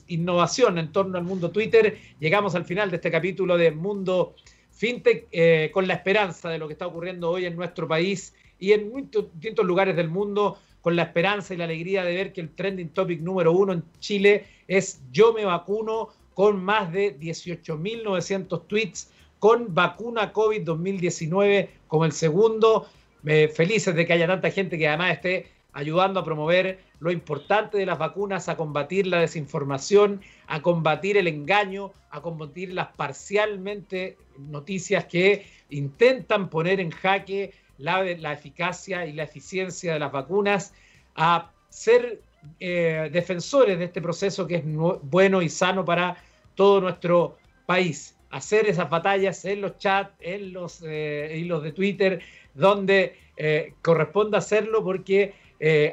innovación 0.09 0.77
en 0.77 0.93
torno 0.93 1.17
al 1.17 1.25
mundo 1.25 1.51
Twitter, 1.51 1.97
llegamos 2.19 2.55
al 2.55 2.67
final 2.67 2.91
de 2.91 2.97
este 2.97 3.11
capítulo 3.11 3.57
de 3.57 3.71
Mundo 3.71 4.35
FinTech 4.73 5.27
eh, 5.33 5.71
con 5.73 5.89
la 5.89 5.95
esperanza 5.95 6.51
de 6.51 6.59
lo 6.59 6.67
que 6.67 6.75
está 6.75 6.87
ocurriendo 6.87 7.31
hoy 7.31 7.47
en 7.47 7.57
nuestro 7.57 7.89
país 7.89 8.35
y 8.61 8.73
en 8.73 8.93
distintos 9.11 9.65
lugares 9.65 9.97
del 9.97 10.09
mundo 10.09 10.59
con 10.83 10.95
la 10.95 11.03
esperanza 11.03 11.53
y 11.53 11.57
la 11.57 11.65
alegría 11.65 12.05
de 12.05 12.15
ver 12.15 12.33
que 12.33 12.41
el 12.41 12.51
trending 12.55 12.91
topic 12.91 13.21
número 13.21 13.53
uno 13.53 13.73
en 13.73 13.83
Chile 13.99 14.45
es 14.69 15.03
yo 15.11 15.33
me 15.33 15.45
vacuno 15.45 16.11
con 16.35 16.63
más 16.63 16.93
de 16.93 17.19
18.900 17.19 18.67
tweets 18.67 19.11
con 19.39 19.75
vacuna 19.75 20.33
COVID 20.33 20.63
2019 20.63 21.71
como 21.89 22.05
el 22.05 22.13
segundo. 22.13 22.87
felices 23.23 23.95
de 23.95 24.07
que 24.07 24.13
haya 24.13 24.27
tanta 24.27 24.51
gente 24.51 24.79
que 24.79 24.89
además 24.89 25.13
esté 25.13 25.47
ayudando 25.73 26.21
a 26.21 26.25
promover 26.25 26.79
lo 27.01 27.11
importante 27.11 27.79
de 27.79 27.87
las 27.87 27.99
vacunas, 27.99 28.49
a 28.49 28.57
combatir 28.57 29.07
la 29.07 29.21
desinformación, 29.21 30.21
a 30.47 30.63
combatir 30.63 31.17
el 31.17 31.27
engaño, 31.27 31.93
a 32.11 32.21
combatir 32.21 32.73
las 32.73 32.89
parcialmente 32.89 34.17
noticias 34.39 35.05
que 35.05 35.47
intentan 35.71 36.51
poner 36.51 36.81
en 36.81 36.91
jaque 36.91 37.53
la, 37.81 38.33
eficacia 38.33 39.07
y 39.07 39.13
la 39.13 39.25
eficiencia 39.25 39.95
de 39.95 39.99
las 39.99 40.13
vacunas, 40.13 40.73
a 41.17 41.51
ser 41.69 42.21
eh, 42.59 43.09
defensores 43.13 43.79
de 43.79 43.87
este 43.87 44.01
proceso 44.01 44.47
que 44.47 44.57
es 44.57 44.65
bueno 44.65 45.43
y 45.43 45.49
sano 45.49 45.85
para 45.85 46.17
todo 46.55 46.81
nuestro 46.81 47.37
país. 47.67 48.17
Hacer 48.31 48.69
esas 48.69 48.89
batallas 48.89 49.45
en 49.45 49.63
los 49.63 49.79
chats, 49.79 50.15
en 50.21 50.53
los 50.53 50.83
eh, 50.87 51.35
hilos 51.37 51.63
de 51.63 51.73
Twitter, 51.73 52.21
donde 52.55 53.17
eh, 53.37 53.75
corresponda 53.83 54.39
hacerlo 54.39 54.85
porque 54.85 55.35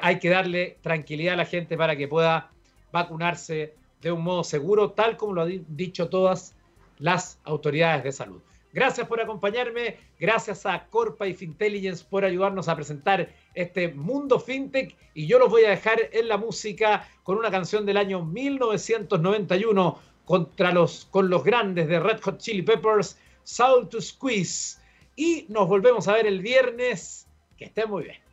hay 0.02 0.17
que 0.19 0.30
darle 0.30 0.78
tranquilidad 0.82 1.34
a 1.34 1.38
la 1.38 1.45
gente 1.45 1.76
para 1.76 1.97
que 1.97 2.08
pueda 2.08 2.50
vacunarse 2.93 3.73
de 4.02 4.13
un 4.13 4.23
modo 4.23 4.45
seguro, 4.45 4.91
tal 4.91 5.17
como 5.17 5.34
lo 5.34 5.41
han 5.41 5.65
dicho 5.67 6.08
todas 6.08 6.56
las 7.00 7.38
autoridades 7.43 8.06
de 8.06 8.13
salud. 8.13 8.41
Gracias 8.78 9.08
por 9.08 9.20
acompañarme, 9.20 9.98
gracias 10.20 10.68
a 10.68 10.86
Corpa 10.86 11.26
y 11.26 11.34
Fintelligence 11.34 12.06
por 12.08 12.24
ayudarnos 12.24 12.68
a 12.68 12.76
presentar 12.76 13.28
este 13.56 13.88
mundo 13.88 14.40
fintech 14.40 14.96
y 15.16 15.26
yo 15.26 15.40
los 15.40 15.50
voy 15.50 15.63
a 15.63 15.72
dejar 15.72 15.98
en 16.12 16.28
la 16.28 16.38
música 16.38 17.10
con 17.24 17.40
una 17.40 17.50
canción 17.50 17.88
del 17.88 17.98
año 17.98 18.24
1991 18.24 20.00
contra 20.26 20.72
los, 20.72 21.06
con 21.06 21.28
los 21.28 21.44
grandes 21.44 21.88
de 21.88 22.00
Red 22.00 22.22
Hot 22.22 22.38
Chili 22.38 22.62
Peppers, 22.62 23.18
Soul 23.42 23.90
to 23.90 24.00
Squeeze. 24.00 24.80
Y 25.16 25.48
nos 25.50 25.68
volvemos 25.68 26.08
a 26.08 26.13
ver 26.13 26.28
el 26.28 26.42
viernes. 26.42 27.28
Que 27.58 27.66
estén 27.66 27.90
muy 27.90 28.04
bien. 28.04 28.27